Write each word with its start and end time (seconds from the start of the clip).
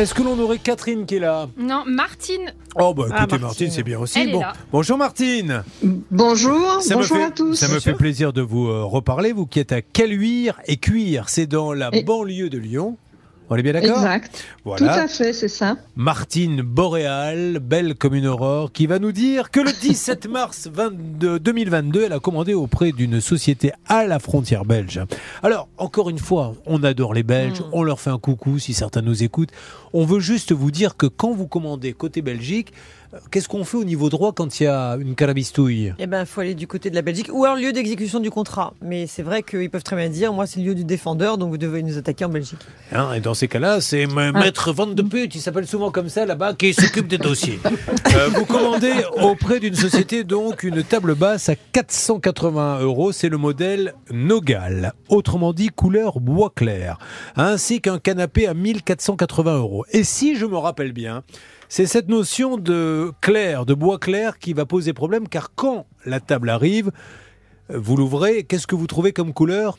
Est-ce 0.00 0.14
que 0.14 0.22
l'on 0.22 0.38
aurait 0.38 0.56
Catherine 0.56 1.04
qui 1.04 1.16
est 1.16 1.18
là 1.18 1.46
Non, 1.58 1.82
Martine. 1.86 2.54
Oh 2.74 2.94
bah 2.94 3.02
écoutez 3.08 3.14
Ah, 3.14 3.18
Martine. 3.26 3.40
Martine, 3.42 3.70
c'est 3.70 3.82
bien 3.82 3.98
aussi. 3.98 4.18
Elle 4.18 4.30
est 4.30 4.32
bon, 4.32 4.40
là. 4.40 4.54
bonjour 4.72 4.96
Martine. 4.96 5.62
Bonjour, 6.10 6.80
Ça 6.80 6.94
me 6.94 7.00
bonjour 7.02 7.16
fait, 7.18 7.22
à 7.24 7.30
tous. 7.30 7.54
Ça 7.54 7.68
me 7.68 7.78
fait 7.80 7.92
plaisir 7.92 8.32
de 8.32 8.40
vous 8.40 8.66
euh, 8.68 8.82
reparler, 8.82 9.32
vous 9.32 9.44
qui 9.44 9.60
êtes 9.60 9.72
à 9.72 9.82
Caluire 9.82 10.58
et 10.64 10.78
Cuire, 10.78 11.28
c'est 11.28 11.46
dans 11.46 11.74
la 11.74 11.90
Et- 11.92 12.02
banlieue 12.02 12.48
de 12.48 12.56
Lyon. 12.56 12.96
On 13.52 13.56
est 13.56 13.62
bien 13.62 13.72
d'accord? 13.72 13.96
Exact. 13.96 14.44
Tout 14.64 14.84
à 14.84 15.08
fait, 15.08 15.32
c'est 15.32 15.48
ça. 15.48 15.76
Martine 15.96 16.62
Boréal, 16.62 17.58
belle 17.60 17.96
comme 17.96 18.14
une 18.14 18.28
aurore, 18.28 18.70
qui 18.70 18.86
va 18.86 19.00
nous 19.00 19.10
dire 19.10 19.50
que 19.50 19.58
le 19.58 19.72
17 19.72 20.28
mars 20.30 20.68
22 20.72 21.40
2022, 21.40 22.04
elle 22.04 22.12
a 22.12 22.20
commandé 22.20 22.54
auprès 22.54 22.92
d'une 22.92 23.20
société 23.20 23.72
à 23.88 24.04
la 24.04 24.20
frontière 24.20 24.64
belge. 24.64 25.00
Alors, 25.42 25.68
encore 25.78 26.10
une 26.10 26.18
fois, 26.20 26.54
on 26.66 26.82
adore 26.84 27.12
les 27.12 27.24
Belges, 27.24 27.60
Mm. 27.60 27.64
on 27.72 27.82
leur 27.82 27.98
fait 28.00 28.10
un 28.10 28.18
coucou 28.18 28.58
si 28.60 28.72
certains 28.72 29.02
nous 29.02 29.24
écoutent. 29.24 29.50
On 29.92 30.04
veut 30.04 30.20
juste 30.20 30.52
vous 30.52 30.70
dire 30.70 30.96
que 30.96 31.06
quand 31.06 31.32
vous 31.32 31.48
commandez 31.48 31.92
côté 31.92 32.22
Belgique, 32.22 32.72
qu'est-ce 33.30 33.48
qu'on 33.48 33.64
fait 33.64 33.76
au 33.76 33.84
niveau 33.84 34.08
droit 34.08 34.32
quand 34.32 34.60
il 34.60 34.64
y 34.64 34.66
a 34.66 34.96
une 35.00 35.14
carabistouille? 35.14 35.94
Eh 35.98 36.06
ben, 36.06 36.24
faut 36.24 36.40
aller 36.40 36.54
du 36.54 36.66
côté 36.66 36.90
de 36.90 36.94
la 36.94 37.02
Belgique 37.02 37.28
ou 37.32 37.44
alors 37.44 37.56
lieu 37.56 37.72
d'exécution 37.72 38.20
du 38.20 38.30
contrat. 38.30 38.74
Mais 38.82 39.06
c'est 39.06 39.22
vrai 39.22 39.42
qu'ils 39.42 39.70
peuvent 39.70 39.82
très 39.82 39.96
bien 39.96 40.08
dire, 40.08 40.32
moi, 40.32 40.46
c'est 40.46 40.60
le 40.60 40.66
lieu 40.66 40.74
du 40.74 40.84
défendeur, 40.84 41.38
donc 41.38 41.50
vous 41.50 41.58
devez 41.58 41.82
nous 41.82 41.98
attaquer 41.98 42.24
en 42.24 42.28
Belgique. 42.28 42.60
Hein, 42.92 43.12
et 43.14 43.20
dans 43.20 43.34
ces 43.34 43.48
cas-là, 43.48 43.80
c'est 43.80 44.06
Ah. 44.16 44.32
Maître 44.32 44.72
Van 44.72 44.86
de 44.86 45.02
Put, 45.02 45.26
il 45.34 45.40
s'appelle 45.40 45.66
souvent 45.66 45.90
comme 45.90 46.08
ça 46.08 46.24
là-bas, 46.26 46.54
qui 46.54 46.72
s'occupe 46.74 47.08
des 47.08 47.18
dossiers. 47.18 47.58
Euh, 48.16 48.28
vous 48.34 48.44
commandez 48.44 48.92
auprès 49.22 49.60
d'une 49.60 49.74
société 49.76 50.24
donc 50.24 50.64
une 50.64 50.82
table 50.82 51.14
basse 51.14 51.48
à 51.48 51.54
480 51.54 52.80
euros, 52.80 53.12
c'est 53.12 53.28
le 53.28 53.36
modèle 53.36 53.94
Nogal, 54.10 54.94
autrement 55.08 55.52
dit 55.52 55.68
couleur 55.68 56.18
bois 56.18 56.50
clair, 56.54 56.98
ainsi 57.36 57.80
qu'un 57.80 57.98
canapé 57.98 58.48
à 58.48 58.54
1480 58.54 59.58
euros. 59.58 59.84
Et 59.92 60.02
si 60.02 60.34
je 60.36 60.44
me 60.44 60.56
rappelle 60.56 60.92
bien, 60.92 61.22
c'est 61.70 61.86
cette 61.86 62.08
notion 62.08 62.56
de 62.56 63.12
clair, 63.20 63.64
de 63.64 63.74
bois 63.74 64.00
clair 64.00 64.38
qui 64.38 64.52
va 64.54 64.66
poser 64.66 64.92
problème, 64.92 65.28
car 65.28 65.54
quand 65.54 65.86
la 66.04 66.18
table 66.18 66.50
arrive, 66.50 66.90
vous 67.72 67.96
l'ouvrez, 67.96 68.42
qu'est-ce 68.42 68.66
que 68.66 68.74
vous 68.74 68.88
trouvez 68.88 69.12
comme 69.12 69.32
couleur? 69.32 69.78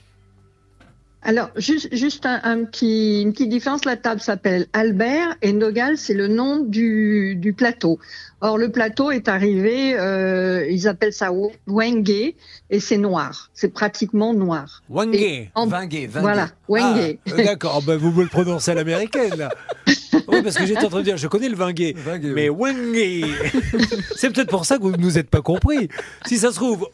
Alors, 1.24 1.52
juste, 1.56 1.94
juste 1.94 2.26
un, 2.26 2.40
un 2.44 2.64
petit, 2.64 3.22
une 3.22 3.34
petite 3.34 3.50
différence. 3.50 3.86
La 3.86 3.98
table 3.98 4.22
s'appelle 4.22 4.68
Albert 4.74 5.36
et 5.42 5.52
Nogal, 5.54 5.98
c'est 5.98 6.16
le 6.16 6.28
nom 6.28 6.60
du, 6.60 7.36
du 7.36 7.54
plateau. 7.54 8.00
Or, 8.40 8.58
le 8.58 8.72
plateau 8.72 9.12
est 9.12 9.28
arrivé, 9.28 9.94
euh, 10.00 10.66
ils 10.68 10.88
appellent 10.88 11.14
ça 11.14 11.32
Wenge 11.68 12.10
et 12.10 12.80
c'est 12.80 12.98
noir. 12.98 13.52
C'est 13.54 13.72
pratiquement 13.72 14.34
noir. 14.34 14.82
Vingué, 14.90 15.52
vingué. 15.56 16.08
Voilà, 16.08 16.50
Wenge. 16.68 17.18
Ah, 17.28 17.34
euh, 17.34 17.44
D'accord, 17.44 17.84
ben 17.84 17.98
vous 17.98 18.12
me 18.12 18.24
le 18.24 18.30
prononcez 18.30 18.72
à 18.72 18.74
l'américaine 18.76 19.36
là. 19.38 19.50
Oui, 20.28 20.42
parce 20.42 20.56
que 20.58 20.66
j'étais 20.66 20.86
en 20.86 20.90
train 20.90 21.00
de 21.00 21.04
dire, 21.06 21.18
je 21.18 21.28
connais 21.28 21.50
le 21.50 21.56
oui. 21.56 21.96
mais 22.24 22.50
wangé. 22.50 23.24
C'est 24.16 24.30
peut-être 24.32 24.50
pour 24.50 24.66
ça 24.66 24.78
que 24.78 24.84
vous 24.84 24.92
ne 24.92 24.98
nous 24.98 25.18
êtes 25.18 25.30
pas 25.30 25.42
compris. 25.42 25.90
Si 26.26 26.38
ça 26.38 26.52
se 26.52 26.56
trouve, 26.56 26.88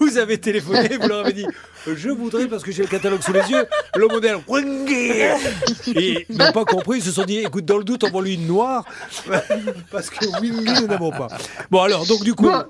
vous 0.00 0.18
avez 0.18 0.38
téléphoné, 0.38 0.96
vous 1.00 1.08
leur 1.08 1.24
avez 1.24 1.32
dit, 1.32 1.46
je 1.86 2.08
voudrais 2.10 2.46
parce 2.46 2.62
que 2.62 2.72
j'ai 2.72 2.82
le 2.82 2.88
catalogue 2.88 3.22
sous 3.22 3.32
les 3.32 3.48
yeux, 3.50 3.66
le 3.96 4.06
modèle. 4.08 4.38
Et 5.96 6.26
ils 6.28 6.36
n'ont 6.38 6.52
pas 6.52 6.64
compris, 6.64 6.98
ils 6.98 7.04
se 7.04 7.10
sont 7.12 7.24
dit, 7.24 7.38
écoute, 7.38 7.64
dans 7.64 7.78
le 7.78 7.84
doute, 7.84 8.04
envoie-lui 8.04 8.34
une 8.34 8.46
noire, 8.46 8.84
parce 9.90 10.10
que 10.10 10.24
wangé, 10.26 10.80
nous 10.80 10.86
n'avons 10.86 11.10
pas. 11.10 11.28
Bon 11.70 11.80
alors, 11.82 12.06
donc 12.06 12.22
du 12.24 12.34
coup, 12.34 12.44
Bon, 12.48 12.64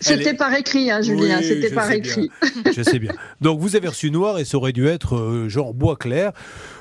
C'était 0.00 0.30
est- 0.30 0.34
par 0.34 0.54
écrit, 0.54 0.90
hein, 0.90 1.02
Julien, 1.02 1.38
Oui, 1.40 1.44
c'était 1.46 1.70
par 1.70 1.90
écrit. 1.90 2.30
Je 2.76 2.82
sais 2.82 2.98
bien. 2.98 3.12
Donc 3.40 3.60
vous 3.60 3.76
avez 3.76 3.88
reçu 3.88 4.10
noir 4.10 4.38
et 4.38 4.44
ça 4.44 4.56
aurait 4.56 4.72
dû 4.72 4.86
être 4.86 5.16
euh, 5.16 5.48
genre 5.48 5.74
bois 5.74 5.96
clair. 5.96 6.32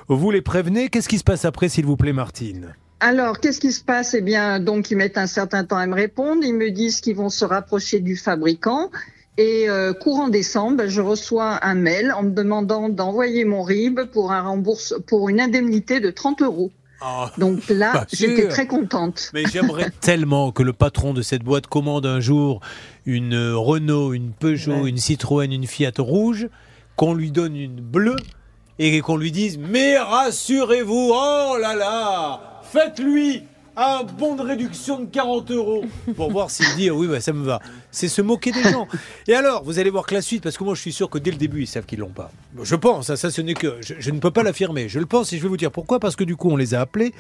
Vous 0.08 0.32
les 0.32 0.42
prévenez? 0.42 0.90
Qu'est-ce 0.90 1.10
qui 1.10 1.18
se 1.18 1.24
passe 1.24 1.46
après, 1.46 1.68
s'il 1.70 1.86
vous 1.86 1.98
plaît, 1.98 2.14
Martine? 2.14 2.74
Alors, 3.00 3.40
qu'est-ce 3.40 3.60
qui 3.60 3.72
se 3.72 3.84
passe? 3.84 4.14
Eh 4.14 4.22
bien, 4.22 4.60
donc, 4.60 4.90
ils 4.90 4.96
mettent 4.98 5.18
un 5.18 5.28
certain 5.28 5.64
temps 5.66 5.78
à 5.78 5.86
me 5.86 5.94
répondre. 5.94 6.44
Ils 6.44 6.56
me 6.56 6.72
disent 6.72 7.02
qu'ils 7.02 7.16
vont 7.16 7.30
se 7.30 7.46
rapprocher 7.46 8.00
du 8.00 8.16
fabricant. 8.16 8.90
Et 9.38 9.70
euh, 9.70 9.94
courant 9.94 10.30
décembre, 10.30 10.88
je 10.88 11.00
reçois 11.02 11.60
un 11.64 11.76
mail 11.76 12.12
en 12.12 12.24
me 12.24 12.32
demandant 12.32 12.90
d'envoyer 12.90 13.46
mon 13.46 13.62
RIB 13.62 14.02
pour 14.12 14.32
un 14.32 14.42
rembourse, 14.42 14.96
pour 15.08 15.30
une 15.30 15.40
indemnité 15.40 16.00
de 16.00 16.10
30 16.10 16.42
euros. 16.42 16.72
Ah, 17.02 17.32
Donc 17.38 17.70
là, 17.70 18.08
j'étais 18.12 18.48
très 18.48 18.66
contente. 18.66 19.30
Mais 19.36 19.44
j'aimerais 19.46 19.92
tellement 20.02 20.52
que 20.52 20.64
le 20.64 20.74
patron 20.74 21.14
de 21.14 21.22
cette 21.22 21.44
boîte 21.44 21.68
commande 21.68 22.08
un 22.08 22.20
jour 22.20 22.62
une 23.06 23.36
euh, 23.36 23.56
Renault, 23.56 24.14
une 24.14 24.32
Peugeot, 24.32 24.82
Ouais. 24.82 24.90
une 24.90 24.98
Citroën, 24.98 25.52
une 25.52 25.68
Fiat 25.68 25.92
rouge, 26.00 26.48
qu'on 26.96 27.14
lui 27.14 27.30
donne 27.30 27.56
une 27.56 27.80
bleue 27.80 28.16
et 28.80 29.00
qu'on 29.02 29.18
lui 29.18 29.32
dise 29.32 29.60
Mais 29.60 30.00
rassurez-vous, 30.00 31.12
oh 31.14 31.58
là 31.62 31.76
là, 31.76 32.62
faites-lui 32.64 33.44
un 33.78 34.04
bon 34.04 34.36
de 34.36 34.42
réduction 34.42 35.00
de 35.02 35.06
40 35.06 35.52
euros 35.52 35.86
pour 36.16 36.32
voir 36.32 36.50
s'il 36.50 36.66
dit 36.76 36.90
oui, 36.90 37.08
bah, 37.08 37.22
ça 37.22 37.32
me 37.32 37.46
va. 37.46 37.60
C'est 37.92 38.08
se 38.08 38.22
moquer 38.24 38.52
des 38.52 38.64
gens. 38.64 38.88
Et 39.28 39.34
alors, 39.36 39.64
vous 39.64 39.78
allez 39.80 39.92
voir 39.92 40.06
que 40.06 40.16
la 40.16 40.22
suite, 40.22 40.42
parce 40.44 40.58
que 40.58 40.64
moi 40.64 40.74
je 40.76 40.82
suis 40.82 40.92
sûr 40.92 41.10
que 41.10 41.20
dès 41.20 41.32
le 41.32 41.38
début 41.38 41.62
ils 41.62 41.68
savent 41.68 41.86
qu'ils 41.86 42.00
l'ont 42.00 42.10
pas. 42.10 42.32
Je 42.64 42.76
pense, 42.76 43.10
hein, 43.12 43.16
ça 43.16 43.30
ce 43.30 43.42
n'est 43.42 43.54
que. 43.54 43.78
Je, 43.82 43.94
je 44.00 44.12
ne 44.12 44.20
peux 44.20 44.32
pas 44.32 44.44
l'affirmer. 44.44 44.90
Je 44.90 45.00
le 45.00 45.06
pense 45.06 45.32
et 45.32 45.38
je 45.38 45.44
vais 45.44 45.50
vous 45.50 45.58
dire 45.58 45.72
pourquoi. 45.72 46.00
Parce 46.00 46.16
que 46.16 46.24
du 46.24 46.36
coup 46.36 46.50
on 46.50 46.56
les 46.58 46.74
a 46.74 46.82
appelés. 46.82 47.14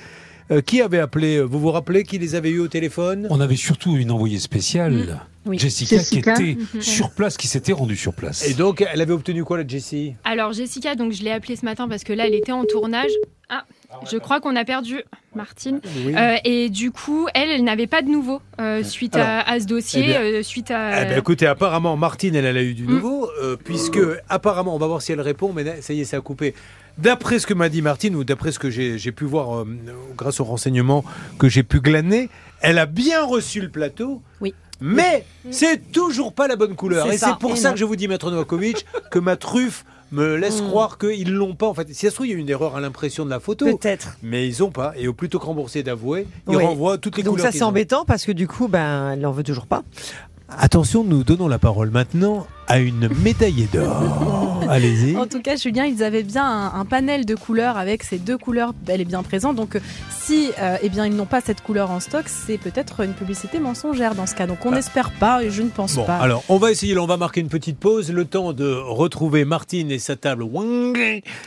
Euh, 0.50 0.62
qui 0.62 0.82
avait 0.82 1.00
appelé 1.00 1.42
Vous 1.42 1.60
vous 1.60 1.72
rappelez 1.72 2.04
qui 2.04 2.18
les 2.20 2.34
avait 2.34 2.50
eu 2.52 2.60
au 2.60 2.70
téléphone? 2.70 3.28
On 3.30 3.42
avait 3.42 3.58
surtout 3.58 3.98
une 3.98 4.12
envoyée 4.12 4.40
spéciale, 4.40 5.20
Oui. 5.46 5.60
Jessica, 5.60 5.98
Jessica. 5.98 6.34
qui 6.36 6.52
était 6.52 6.58
sur 6.82 7.12
place, 7.12 7.36
qui 7.36 7.50
s'était 7.50 7.74
rendue 7.74 7.98
sur 7.98 8.14
place. 8.14 8.48
Et 8.48 8.54
donc, 8.54 8.82
elle 8.90 9.02
avait 9.02 9.12
obtenu 9.12 9.44
quoi, 9.44 9.58
la 9.58 9.68
Jessie? 9.68 10.14
Alors 10.24 10.54
Jessica, 10.54 10.96
donc 10.96 11.12
je 11.12 11.22
l'ai 11.22 11.32
appelée 11.32 11.58
ce 11.58 11.66
matin 11.66 11.90
parce 11.90 12.06
que 12.06 12.14
là, 12.14 12.28
elle 12.28 12.34
était 12.34 12.54
en 12.54 12.64
tournage. 12.64 13.12
Ah, 13.50 13.66
je 14.12 14.18
crois 14.18 14.40
qu'on 14.40 14.56
a 14.56 14.66
perdu 14.66 15.02
Martine. 15.36 15.80
Oui. 16.06 16.14
Euh, 16.16 16.36
et 16.44 16.70
du 16.70 16.92
coup, 16.92 17.28
elle, 17.34 17.50
elle 17.50 17.64
n'avait 17.64 17.88
pas 17.88 18.02
de 18.02 18.10
nouveau 18.10 18.42
euh, 18.60 18.84
suite 18.84 19.16
à, 19.16 19.42
à 19.42 19.60
ce 19.60 19.66
dossier, 19.66 20.02
eh 20.04 20.08
bien- 20.08 20.22
euh, 20.22 20.44
suite 20.44 20.72
à. 20.72 21.04
Eh 21.04 21.06
ben, 21.06 21.18
écoutez, 21.20 21.48
apparemment, 21.48 21.96
Martine, 21.98 22.36
elle, 22.36 22.46
elle 22.46 22.58
a 22.58 22.64
eu 22.64 22.74
du 22.74 22.84
Mm. 22.84 22.90
nouveau, 22.92 23.30
euh, 23.42 23.56
puisque 23.62 24.00
apparemment, 24.30 24.76
on 24.76 24.80
va 24.80 24.88
voir 24.88 25.02
si 25.02 25.12
elle 25.12 25.22
répond, 25.22 25.54
mais 25.54 25.82
ça 25.82 25.94
y 25.94 26.02
est, 26.02 26.06
ça 26.06 26.18
a 26.18 26.22
coupé. 26.22 26.54
D'après 26.98 27.38
ce 27.40 27.46
que 27.46 27.54
m'a 27.54 27.70
dit 27.70 27.82
Martine, 27.84 28.16
ou 28.16 28.24
d'après 28.24 28.52
ce 28.52 28.58
que 28.60 28.70
j'ai 28.72 29.12
pu 29.12 29.26
voir 29.26 29.60
euh, 29.60 29.66
grâce 30.18 30.40
aux 30.40 30.46
renseignements 30.46 31.04
que 31.38 31.48
j'ai 31.48 31.62
pu 31.64 31.80
glaner, 31.80 32.30
elle 32.62 32.80
a 32.80 32.88
bien 32.88 33.24
reçu 33.24 33.62
le 33.62 33.70
plateau. 33.70 34.22
Oui. 34.42 34.54
Mais 34.80 35.26
c'est 35.50 35.92
toujours 35.92 36.34
pas 36.34 36.48
la 36.48 36.56
bonne 36.56 36.76
couleur. 36.76 37.12
Et 37.12 37.18
c'est 37.18 37.36
pour 37.40 37.54
Et 37.54 37.56
ça 37.56 37.70
non. 37.70 37.74
que 37.74 37.80
je 37.80 37.86
vous 37.86 37.96
dis, 37.96 38.08
Maître 38.08 38.30
Novakovic, 38.30 38.86
que 39.12 39.18
ma 39.20 39.36
truffe 39.36 39.86
me 40.12 40.36
laisse 40.36 40.62
Mm. 40.62 40.68
croire 40.68 40.98
qu'ils 40.98 41.34
l'ont 41.34 41.56
pas. 41.56 41.68
En 41.68 41.74
fait, 41.74 41.88
si 41.90 42.06
ça 42.06 42.10
se 42.10 42.16
trouve, 42.16 42.28
il 42.28 42.32
y 42.32 42.34
a 42.34 42.38
eu 42.38 42.40
une 42.40 42.50
erreur 42.50 42.76
à 42.76 42.80
l'impression 42.82 43.26
de 43.26 43.30
la 43.30 43.40
photo. 43.40 43.66
Peut-être. 43.66 44.18
Mais 44.24 44.48
ils 44.48 44.64
ont 44.64 44.72
pas. 44.72 44.94
Et 44.98 45.08
au 45.08 45.14
plutôt 45.14 45.40
que 45.40 45.46
rembourser 45.46 45.84
d'avouer, 45.84 46.28
ils 46.50 46.56
Oui. 46.56 46.64
renvoient 46.64 46.98
toutes 46.98 47.18
les 47.18 47.24
Donc 47.24 47.34
couleurs. 47.34 47.46
ça, 47.48 47.52
qu'ils 47.52 47.60
c'est 47.60 47.66
embêtant 47.66 48.06
parce 48.06 48.26
que 48.26 48.32
du 48.32 48.48
coup, 48.48 48.68
ben, 48.68 49.12
elle 49.14 49.20
n'en 49.20 49.32
veut 49.32 49.44
toujours 49.44 49.68
pas. 49.68 49.84
Attention, 50.50 51.04
nous 51.04 51.24
donnons 51.26 51.50
la 51.50 51.60
parole 51.60 51.90
maintenant 51.90 52.48
à 52.70 52.80
une 52.80 53.10
médaillée 53.22 53.68
d'or. 53.72 54.64
Allez-y. 54.70 55.16
En 55.18 55.28
tout 55.28 55.42
cas, 55.42 55.58
Julien, 55.58 55.86
ils 55.86 56.04
avaient 56.04 56.24
bien 56.24 56.46
un, 56.46 56.80
un 56.80 56.86
panel 56.86 57.26
de 57.26 57.36
couleurs 57.36 57.78
avec 57.78 58.04
ces 58.04 58.18
deux 58.18 58.38
couleurs 58.38 58.74
bel 58.74 59.02
et 59.02 59.06
bien 59.06 59.24
présentes. 59.24 59.58
Donc, 59.58 59.76
euh, 59.76 59.80
si 60.10 60.52
euh, 60.60 60.78
eh 60.82 60.88
bien, 60.90 61.06
ils 61.06 61.16
n'ont 61.16 61.26
pas 61.26 61.42
cette 61.42 61.62
couleur 61.62 61.92
en 61.92 62.00
stock, 62.00 62.24
c'est 62.28 62.58
peut-être 62.58 63.02
une 63.04 63.14
publicité 63.14 63.60
mensongère 63.60 64.16
dans 64.16 64.26
ce 64.26 64.36
cas. 64.36 64.48
Donc, 64.48 64.66
on 64.66 64.72
Ah. 64.72 64.76
n'espère 64.76 65.12
pas 65.12 65.44
et 65.44 65.50
je 65.50 65.62
ne 65.64 65.70
pense 65.70 65.96
Bon, 65.96 66.06
pas. 66.06 66.18
alors 66.18 66.44
on 66.50 66.58
va 66.58 66.72
essayer, 66.72 66.94
là, 66.94 67.02
on 67.02 67.08
va 67.08 67.18
marquer 67.18 67.42
une 67.42 67.50
petite 67.50 67.78
pause, 67.78 68.12
le 68.12 68.24
temps 68.26 68.54
de 68.54 68.72
retrouver 68.74 69.44
Martine 69.44 69.92
et 69.92 70.00
sa 70.00 70.16
table 70.16 70.44
Wang. 70.44 70.98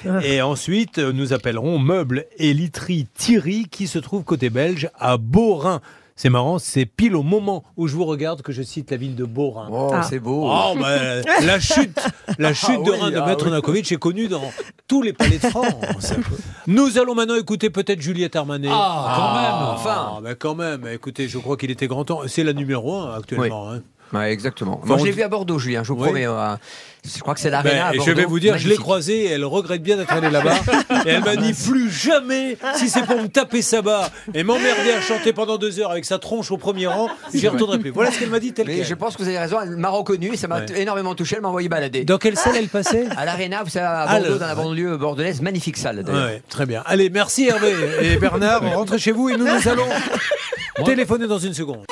Ah. 0.09 0.21
Et 0.25 0.43
ensuite, 0.43 0.99
euh, 0.99 1.12
nous 1.12 1.32
appellerons 1.32 1.78
Meubles 1.78 2.27
et 2.38 2.53
Literie 2.53 3.06
Thierry 3.17 3.67
qui 3.71 3.87
se 3.87 3.99
trouve 3.99 4.25
côté 4.25 4.50
belge 4.50 4.91
à 4.99 5.17
Beaurain. 5.17 5.81
C'est 6.22 6.28
marrant, 6.28 6.58
c'est 6.58 6.84
pile 6.84 7.16
au 7.16 7.22
moment 7.22 7.64
où 7.78 7.88
je 7.88 7.97
vous 7.97 8.04
regarde 8.04 8.42
que 8.42 8.53
je 8.53 8.60
cite 8.62 8.91
la 8.91 8.98
ville 8.98 9.14
de 9.16 9.25
Beaurain. 9.25 9.70
Oh, 9.72 9.91
Ah. 9.94 10.03
c'est 10.03 10.19
beau. 10.19 10.50
Oh, 10.53 10.75
ben, 10.78 11.22
la 11.47 11.58
chute, 11.58 11.98
la 12.38 12.53
chute 12.53 12.82
de 12.84 12.91
oui, 12.91 12.98
Rhin 12.98 13.10
de 13.10 13.16
ah 13.16 13.25
Maître 13.25 13.47
oui. 13.47 13.53
Nakovic 13.53 13.91
est 13.91 13.97
connue 13.97 14.28
dans 14.28 14.42
tous 14.86 15.00
les 15.00 15.14
palais 15.14 15.38
de 15.38 15.47
France. 15.48 16.12
Nous 16.66 16.98
allons 16.98 17.14
maintenant 17.14 17.37
écouter 17.37 17.70
peut-être 17.70 18.02
Juliette 18.02 18.37
Armanet. 18.37 18.69
Ah, 18.70 19.14
quand 19.17 19.34
même. 19.40 19.75
enfin. 19.78 20.12
Ah, 20.17 20.20
ben 20.22 20.34
quand 20.34 20.55
même. 20.55 20.87
Écoutez, 20.88 21.26
je 21.26 21.38
crois 21.38 21.56
qu'il 21.56 21.70
était 21.70 21.87
grand 21.87 22.05
temps. 22.05 22.20
C'est 22.26 22.44
la 22.44 22.52
numéro 22.52 22.94
un 22.96 23.17
actuellement. 23.17 23.70
hein. 23.72 23.81
Ouais, 24.12 24.32
exactement. 24.32 24.80
Moi, 24.84 24.98
je 24.98 25.04
l'ai 25.04 25.12
vu 25.12 25.22
à 25.22 25.28
Bordeaux, 25.28 25.58
Julien, 25.58 25.82
je 25.84 25.92
vous 25.92 25.98
Oui. 26.00 26.04
promets. 26.08 26.26
euh, 26.26 26.56
je 27.04 27.18
crois 27.20 27.32
que 27.34 27.40
c'est 27.40 27.48
Ben, 27.50 27.62
l'Arena 27.64 27.84
Bordeaux. 27.92 28.02
je 28.06 28.10
vais 28.10 28.24
vous 28.24 28.40
dire, 28.40 28.58
je 28.58 28.68
l'ai 28.68 28.76
croisée, 28.76 29.26
elle 29.26 29.44
regrette 29.44 29.82
bien 29.82 29.96
d'être 29.96 30.12
allée 30.12 30.28
là-bas. 30.30 30.54
et 31.06 31.10
elle 31.10 31.22
m'a 31.24 31.36
dit 31.36 31.52
plus 31.54 31.88
jamais, 31.90 32.58
si 32.74 32.88
c'est 32.90 33.02
pour 33.06 33.22
me 33.22 33.28
taper 33.28 33.62
sa 33.62 33.80
barre 33.82 34.10
et 34.34 34.42
m'emmerder 34.42 34.92
à 34.92 35.00
chanter 35.00 35.32
pendant 35.32 35.56
deux 35.58 35.78
heures 35.80 35.92
avec 35.92 36.04
sa 36.04 36.18
tronche 36.18 36.50
au 36.50 36.56
premier 36.58 36.88
rang, 36.88 37.08
j'y 37.32 37.46
retournerai 37.48 37.78
plus. 37.78 37.90
Voilà 37.90 38.10
ce 38.10 38.18
qu'elle 38.18 38.30
m'a 38.30 38.40
dit 38.40 38.52
tel 38.52 38.66
je 38.84 38.94
pense 38.94 39.16
que 39.16 39.22
vous 39.22 39.28
avez 39.28 39.38
raison, 39.38 39.58
elle 39.62 39.76
m'a 39.76 39.88
reconnu 39.90 40.30
et 40.32 40.36
ça 40.36 40.48
m'a 40.48 40.58
Ouais. 40.60 40.80
énormément 40.80 41.14
touché, 41.14 41.36
elle 41.36 41.42
m'a 41.42 41.48
envoyé 41.48 41.68
balader. 41.68 42.04
Dans 42.04 42.18
quelle 42.18 42.36
salle 42.36 42.56
elle 42.56 42.68
passait 42.68 43.06
À 43.16 43.24
l'Arena, 43.24 43.62
vous 43.62 43.70
savez, 43.70 43.86
à 43.86 44.06
Bordeaux, 44.06 44.32
le- 44.34 44.38
dans 44.38 44.46
la 44.46 44.54
banlieue 44.54 44.96
bordelaise, 44.96 45.40
magnifique 45.40 45.76
salle 45.78 46.02
d'ailleurs. 46.02 46.26
Ouais, 46.26 46.42
très 46.48 46.66
bien. 46.66 46.82
Allez, 46.84 47.08
merci 47.10 47.46
Hervé 47.46 47.72
et 48.02 48.16
Bernard. 48.16 48.60
Rentrez 48.74 48.98
chez 48.98 49.12
vous 49.12 49.28
et 49.30 49.36
nous, 49.36 49.46
nous 49.46 49.68
allons 49.68 49.86
téléphoner 50.84 51.26
dans 51.26 51.38
une 51.38 51.54
seconde. 51.54 51.84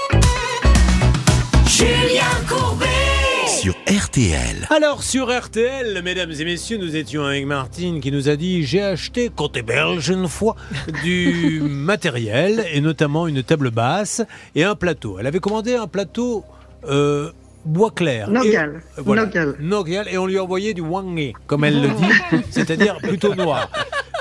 RTL. 4.19 4.67
Alors 4.71 5.05
sur 5.05 5.31
RTL, 5.31 6.03
mesdames 6.03 6.33
et 6.33 6.45
messieurs, 6.45 6.77
nous 6.77 6.97
étions 6.97 7.23
avec 7.23 7.47
Martine 7.47 8.01
qui 8.01 8.11
nous 8.11 8.29
a 8.29 8.35
dit 8.35 8.65
j'ai 8.65 8.83
acheté 8.83 9.29
côté 9.29 9.63
belge 9.63 10.09
une 10.09 10.27
fois 10.27 10.57
du 11.05 11.61
matériel 11.63 12.67
et 12.75 12.81
notamment 12.81 13.29
une 13.29 13.45
table 13.45 13.71
basse 13.71 14.23
et 14.57 14.65
un 14.65 14.75
plateau. 14.75 15.19
Elle 15.21 15.29
avait 15.29 15.39
commandé 15.39 15.75
un 15.75 15.87
plateau 15.87 16.43
euh, 16.89 17.31
bois 17.65 17.93
clair. 17.93 18.29
Nogal. 18.29 18.83
Et, 18.99 19.03
voilà, 19.03 19.27
Nogal. 19.27 19.55
Nogal, 19.61 20.09
et 20.11 20.19
on 20.19 20.27
lui 20.27 20.37
a 20.37 20.43
envoyé 20.43 20.75
du 20.75 20.81
wangé, 20.81 21.33
comme 21.47 21.63
elle 21.63 21.81
le 21.81 21.89
dit, 21.89 22.43
c'est-à-dire 22.51 22.99
plutôt 22.99 23.37
noir. 23.37 23.71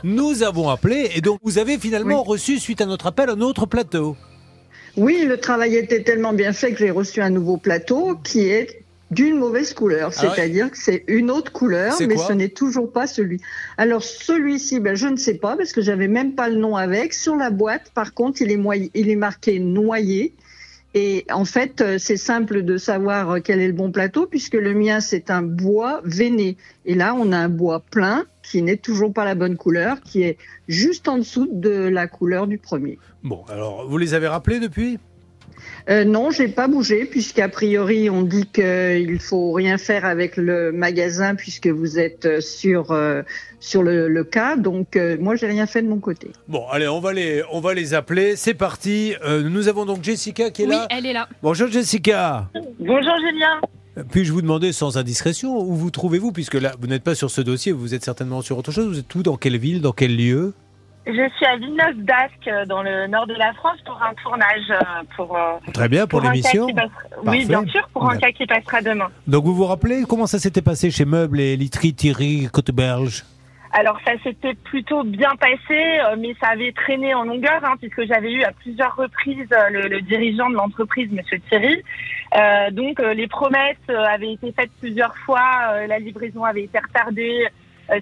Nous 0.03 0.43
avons 0.43 0.69
appelé 0.69 1.09
et 1.15 1.21
donc 1.21 1.39
vous 1.41 1.57
avez 1.57 1.79
finalement 1.79 2.21
reçu 2.21 2.59
suite 2.59 2.81
à 2.81 2.85
notre 2.85 3.07
appel 3.07 3.31
un 3.31 3.41
autre 3.41 3.65
plateau. 3.65 4.15
Oui, 4.95 5.25
le 5.27 5.39
travail 5.39 5.75
était 5.75 6.03
tellement 6.03 6.33
bien 6.33 6.53
fait 6.53 6.73
que 6.73 6.77
j'ai 6.77 6.91
reçu 6.91 7.19
un 7.19 7.31
nouveau 7.31 7.57
plateau 7.57 8.15
qui 8.23 8.47
est 8.47 8.83
d'une 9.11 9.37
mauvaise 9.37 9.73
couleur, 9.73 10.11
Ah 10.13 10.19
c'est-à-dire 10.19 10.69
que 10.69 10.77
c'est 10.77 11.03
une 11.07 11.31
autre 11.31 11.51
couleur, 11.51 11.95
mais 12.07 12.17
ce 12.17 12.33
n'est 12.33 12.49
toujours 12.49 12.91
pas 12.91 13.07
celui. 13.07 13.39
Alors 13.77 14.03
celui-ci, 14.03 14.79
ben, 14.79 14.95
je 14.95 15.07
ne 15.07 15.15
sais 15.15 15.35
pas 15.35 15.55
parce 15.55 15.71
que 15.71 15.81
j'avais 15.81 16.07
même 16.07 16.35
pas 16.35 16.49
le 16.49 16.55
nom 16.55 16.75
avec. 16.75 17.13
Sur 17.13 17.35
la 17.35 17.49
boîte, 17.49 17.91
par 17.93 18.13
contre, 18.13 18.41
il 18.41 18.51
est, 18.51 18.91
il 18.93 19.09
est 19.09 19.15
marqué 19.15 19.59
noyer. 19.59 20.33
Et 20.93 21.25
en 21.31 21.45
fait, 21.45 21.81
euh, 21.81 21.97
c'est 21.99 22.17
simple 22.17 22.63
de 22.63 22.77
savoir 22.77 23.29
euh, 23.29 23.39
quel 23.43 23.59
est 23.59 23.67
le 23.67 23.73
bon 23.73 23.91
plateau 23.91 24.25
puisque 24.25 24.55
le 24.55 24.73
mien 24.73 24.99
c'est 24.99 25.29
un 25.29 25.43
bois 25.43 26.01
veiné. 26.03 26.57
Et 26.85 26.95
là, 26.95 27.13
on 27.13 27.31
a 27.33 27.37
un 27.37 27.49
bois 27.49 27.81
plein 27.91 28.25
qui 28.41 28.61
n'est 28.61 28.77
toujours 28.77 29.13
pas 29.13 29.25
la 29.25 29.35
bonne 29.35 29.57
couleur, 29.57 30.01
qui 30.01 30.23
est 30.23 30.37
juste 30.67 31.07
en 31.07 31.17
dessous 31.17 31.47
de 31.51 31.69
la 31.69 32.07
couleur 32.07 32.47
du 32.47 32.57
premier. 32.57 32.97
Bon, 33.23 33.43
alors 33.49 33.87
vous 33.87 33.97
les 33.97 34.13
avez 34.13 34.27
rappelés 34.27 34.59
depuis? 34.59 34.97
Euh, 35.89 36.03
non, 36.03 36.31
j'ai 36.31 36.47
pas 36.49 36.67
bougé 36.67 37.05
puisqu'a 37.05 37.47
priori 37.49 38.09
on 38.09 38.21
dit 38.21 38.45
qu'il 38.47 39.19
faut 39.19 39.51
rien 39.53 39.77
faire 39.77 40.03
avec 40.05 40.35
le 40.35 40.71
magasin 40.71 41.35
puisque 41.35 41.67
vous 41.67 41.97
êtes 41.97 42.25
euh, 42.25 42.41
sur 42.41 42.91
euh, 42.91 43.21
sur 43.59 43.83
le, 43.83 44.07
le 44.09 44.23
cas. 44.23 44.55
Donc 44.57 44.95
euh, 44.95 45.17
moi 45.19 45.35
j'ai 45.35 45.47
rien 45.47 45.65
fait 45.65 45.81
de 45.81 45.87
mon 45.87 45.99
côté. 45.99 46.31
Bon, 46.47 46.65
allez, 46.71 46.87
on 46.87 46.99
va 46.99 47.13
les, 47.13 47.41
on 47.51 47.59
va 47.61 47.73
les 47.73 47.93
appeler. 47.93 48.35
C'est 48.35 48.53
parti. 48.53 49.13
Euh, 49.25 49.41
nous 49.49 49.67
avons 49.69 49.85
donc 49.85 50.03
Jessica 50.03 50.49
qui 50.51 50.63
est 50.63 50.65
Oui, 50.65 50.71
là. 50.71 50.87
elle 50.89 51.05
est 51.05 51.13
là. 51.13 51.27
Bonjour 51.41 51.69
Jessica. 51.69 52.49
Bonjour 52.79 53.13
Julien. 53.19 53.61
Puis-je 54.11 54.31
vous 54.31 54.41
demander 54.43 54.73
sans 54.73 54.97
indiscrétion 54.97 55.57
où 55.57 55.73
vous 55.73 55.89
trouvez-vous? 55.89 56.31
Puisque 56.31 56.53
là 56.55 56.73
vous 56.79 56.87
n'êtes 56.87 57.03
pas 57.03 57.15
sur 57.15 57.31
ce 57.31 57.41
dossier, 57.41 57.71
vous 57.71 57.95
êtes 57.95 58.03
certainement 58.03 58.41
sur 58.41 58.57
autre 58.57 58.71
chose. 58.71 58.87
Vous 58.87 58.99
êtes 58.99 59.15
où? 59.15 59.23
Dans 59.23 59.37
quelle 59.37 59.57
ville? 59.57 59.81
Dans 59.81 59.93
quel 59.93 60.15
lieu? 60.15 60.53
Je 61.07 61.29
suis 61.37 61.45
à 61.45 61.55
Villeneuve-d'Ascq, 61.55 62.47
euh, 62.47 62.65
dans 62.65 62.83
le 62.83 63.07
nord 63.07 63.27
de 63.27 63.33
la 63.35 63.53
France, 63.53 63.79
pour 63.85 63.97
un 64.03 64.13
tournage. 64.21 64.69
euh, 64.71 65.03
Pour, 65.15 65.37
euh, 65.37 65.53
Très 65.73 65.87
bien 65.87 66.05
pour, 66.05 66.19
l'émission. 66.19 66.67
Oui, 67.23 67.45
bien 67.45 67.65
sûr, 67.65 67.87
pour 67.93 68.09
un 68.09 68.17
cas 68.17 68.31
qui 68.31 68.45
passera 68.45 68.81
demain. 68.81 69.07
Donc 69.25 69.45
vous 69.45 69.55
vous 69.55 69.65
rappelez 69.65 70.03
comment 70.07 70.27
ça 70.27 70.37
s'était 70.37 70.61
passé 70.61 70.91
chez 70.91 71.05
Meubles 71.05 71.39
et 71.39 71.55
Literie 71.55 71.93
Thierry 71.93 72.49
Côte-Belge 72.51 73.23
Alors 73.71 73.97
ça 74.05 74.13
s'était 74.21 74.55
plutôt 74.55 75.03
bien 75.05 75.31
passé, 75.39 75.99
mais 76.17 76.35
ça 76.41 76.47
avait 76.49 76.73
traîné 76.73 77.13
en 77.13 77.23
longueur, 77.23 77.61
hein, 77.63 77.75
puisque 77.79 78.05
j'avais 78.05 78.33
eu 78.33 78.43
à 78.43 78.51
plusieurs 78.51 78.95
reprises 78.97 79.47
le, 79.71 79.87
le 79.87 80.01
dirigeant 80.01 80.49
de 80.49 80.55
l'entreprise, 80.55 81.09
Monsieur 81.11 81.39
Thierry. 81.49 81.81
Euh, 82.37 82.69
donc 82.71 82.99
les 82.99 83.27
promesses 83.27 83.77
avaient 83.87 84.33
été 84.33 84.51
faites 84.51 84.71
plusieurs 84.81 85.15
fois, 85.25 85.85
la 85.87 85.99
livraison 85.99 86.43
avait 86.43 86.63
été 86.63 86.77
retardée 86.79 87.47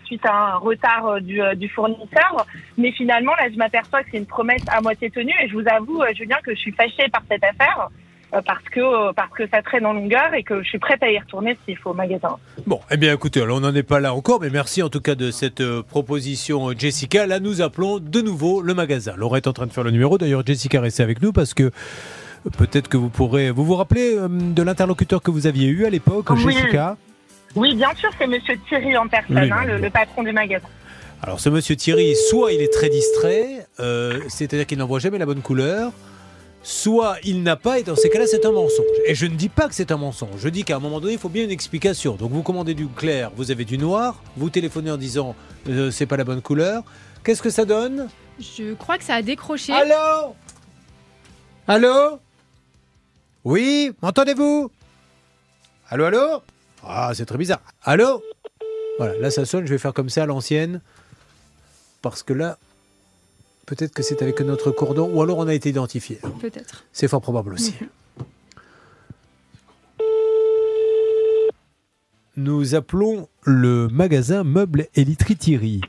suite 0.06 0.26
à 0.26 0.54
un 0.54 0.58
retard 0.58 1.08
euh, 1.08 1.20
du, 1.20 1.42
euh, 1.42 1.56
du 1.56 1.70
fournisseur. 1.70 2.46
Mais 2.78 2.92
finalement, 2.92 3.34
là, 3.40 3.48
je 3.52 3.58
m'aperçois 3.58 4.02
que 4.04 4.10
c'est 4.12 4.18
une 4.18 4.26
promesse 4.26 4.64
à 4.68 4.82
moitié 4.82 5.10
tenue, 5.10 5.34
et 5.44 5.48
je 5.50 5.54
vous 5.54 5.68
avoue, 5.68 6.02
euh, 6.02 6.14
Julien, 6.16 6.38
que 6.44 6.52
je 6.54 6.60
suis 6.60 6.72
fâchée 6.72 7.08
par 7.12 7.22
cette 7.30 7.44
affaire. 7.44 7.90
euh, 8.34 8.42
Parce 8.46 8.64
que, 8.72 8.80
euh, 8.82 9.14
parce 9.14 9.32
que 9.32 9.48
ça 9.48 9.62
traîne 9.62 9.86
en 9.86 9.94
longueur 9.94 10.34
et 10.34 10.44
que 10.44 10.62
je 10.64 10.68
suis 10.68 10.80
prête 10.80 11.02
à 11.04 11.10
y 11.12 11.18
retourner 11.20 11.56
s'il 11.64 11.78
faut 11.78 11.92
au 11.92 11.94
magasin. 11.94 12.36
Bon, 12.66 12.82
eh 12.92 12.98
bien 12.98 13.14
écoutez, 13.14 13.42
alors, 13.42 13.58
on 13.58 13.62
n'en 13.62 13.74
est 13.76 13.84
pas 13.84 14.00
là 14.00 14.14
encore, 14.14 14.42
mais 14.42 14.50
merci 14.50 14.82
en 14.84 14.90
tout 14.90 15.00
cas 15.00 15.16
de 15.16 15.30
cette 15.32 15.62
euh, 15.62 15.84
proposition, 15.84 16.70
euh, 16.70 16.74
Jessica. 16.78 17.28
Là, 17.28 17.40
nous 17.40 17.62
appelons 17.62 18.00
de 18.00 18.22
nouveau 18.22 18.62
le 18.62 18.74
magasin. 18.74 19.14
Laura 19.16 19.38
est 19.38 19.48
en 19.48 19.54
train 19.54 19.68
de 19.68 19.72
faire 19.74 19.84
le 19.84 19.92
numéro. 19.92 20.18
D'ailleurs, 20.18 20.44
Jessica, 20.46 20.81
restez 20.81 21.04
avec 21.04 21.22
nous 21.22 21.31
parce 21.31 21.54
que 21.54 21.64
euh, 21.66 21.70
peut-être 22.58 22.90
que 22.90 22.98
vous 22.98 23.10
pourrez. 23.10 23.52
Vous 23.52 23.64
vous 23.64 23.76
rappelez 23.76 24.18
euh, 24.18 24.28
de 24.30 24.64
l'interlocuteur 24.64 25.22
que 25.22 25.31
vous 25.31 25.46
aviez 25.48 25.68
eu 25.70 25.86
à 25.86 25.90
l'époque, 25.92 26.30
Oui. 26.31 26.52
Jessica? 26.54 26.98
Oui, 27.56 27.75
bien 27.75 27.94
sûr, 27.96 28.10
c'est 28.18 28.28
Monsieur 28.28 28.57
Thierry 28.68 28.98
en 28.98 29.07
personne, 29.07 29.38
Oui, 29.40 29.50
hein, 29.52 29.66
le 29.66 29.90
patron 29.90 30.24
du 30.24 30.31
magasin. 30.31 30.68
Alors, 31.22 31.40
ce 31.40 31.50
monsieur 31.50 31.75
Thierry, 31.75 32.16
soit 32.30 32.52
il 32.52 32.62
est 32.62 32.72
très 32.72 32.90
distrait, 32.90 33.66
euh, 33.80 34.19
c'est-à-dire 34.28 34.68
qu'il 34.68 34.78
n'envoie 34.78 35.00
jamais 35.00 35.18
la 35.18 35.25
bonne 35.25 35.42
couleur, 35.42 35.92
soit 36.62 37.18
il 37.24 37.42
n'a 37.42 37.56
pas, 37.56 37.80
et 37.80 37.84
dans 37.84 37.96
ces 37.96 38.10
cas-là, 38.10 38.28
c'est 38.28 38.46
un 38.46 38.52
mensonge. 38.52 38.86
Et 39.07 39.16
je 39.16 39.25
ne 39.25 39.36
dis 39.36 39.50
pas 39.50 39.68
que 39.68 39.74
c'est 39.74 39.92
un 39.92 39.98
mensonge, 39.98 40.38
je 40.38 40.50
dis 40.50 40.63
qu'à 40.63 40.75
un 40.75 40.80
moment 40.80 41.00
donné, 41.00 41.13
il 41.13 41.19
faut 41.19 41.30
bien 41.30 41.44
une 41.44 41.52
explication. 41.52 42.16
Donc, 42.16 42.31
vous 42.31 42.44
commandez 42.44 42.74
du 42.74 42.88
clair, 42.88 43.31
vous 43.36 43.50
avez 43.50 43.66
du 43.66 43.78
noir, 43.78 44.22
vous 44.38 44.50
téléphonez 44.50 44.92
en 44.92 44.98
disant 44.98 45.36
euh, 45.68 45.90
c'est 45.90 46.06
pas 46.06 46.18
la 46.18 46.25
bonne 46.25 46.42
couleur. 46.42 46.84
Qu'est-ce 47.24 47.42
que 47.42 47.50
ça 47.50 47.66
donne? 47.66 48.07
Je 48.40 48.74
crois 48.74 48.98
que 49.00 49.04
ça 49.04 49.16
a 49.16 49.22
décroché. 49.24 49.74
Allô? 49.74 50.36
Allô? 51.68 52.19
Oui, 53.46 53.94
m'entendez-vous? 54.02 54.69
Allô, 55.90 56.06
allô? 56.06 56.42
Ah, 56.88 57.12
c'est 57.14 57.26
très 57.26 57.38
bizarre. 57.38 57.62
Allô 57.84 58.22
Voilà, 58.98 59.18
là 59.18 59.32
ça 59.32 59.46
sonne, 59.46 59.66
je 59.66 59.72
vais 59.72 59.78
faire 59.80 59.94
comme 59.94 60.10
ça 60.10 60.24
à 60.24 60.26
l'ancienne. 60.26 60.82
Parce 62.02 62.22
que 62.24 62.34
là, 62.34 62.58
peut-être 63.66 63.94
que 63.94 64.04
c'est 64.04 64.22
avec 64.22 64.40
notre 64.42 64.72
cordon, 64.72 65.10
ou 65.12 65.22
alors 65.22 65.40
on 65.40 65.48
a 65.48 65.54
été 65.54 65.70
identifié. 65.70 66.20
Peut-être. 66.40 66.84
C'est 66.94 67.08
fort 67.08 67.22
probable 67.22 67.54
aussi. 67.54 67.74
Nous 72.38 72.76
appelons 72.76 73.30
le 73.44 73.88
magasin 73.88 74.44
Meubles 74.44 74.88
et 74.96 75.06
Literie 75.06 75.38
Thierry. 75.38 75.81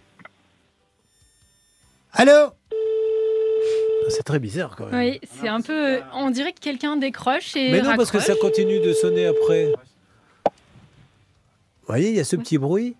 Allô 2.12 2.32
Ah, 2.32 4.10
C'est 4.10 4.22
très 4.22 4.38
bizarre 4.38 4.76
quand 4.76 4.86
même. 4.86 4.94
Oui, 4.94 5.20
c'est 5.40 5.48
un 5.48 5.60
peu. 5.60 5.98
On 6.14 6.30
dirait 6.30 6.52
que 6.52 6.60
quelqu'un 6.60 6.96
décroche 6.96 7.56
et. 7.56 7.72
Mais 7.72 7.82
non, 7.82 7.96
parce 7.96 8.12
que 8.12 8.20
ça 8.20 8.34
continue 8.36 8.78
de 8.80 8.92
sonner 8.92 9.26
après. 9.26 9.72
Vous 11.86 11.92
voyez, 11.92 12.10
il 12.10 12.16
y 12.16 12.20
a 12.20 12.24
ce 12.24 12.34
petit 12.34 12.58
bruit. 12.58 12.96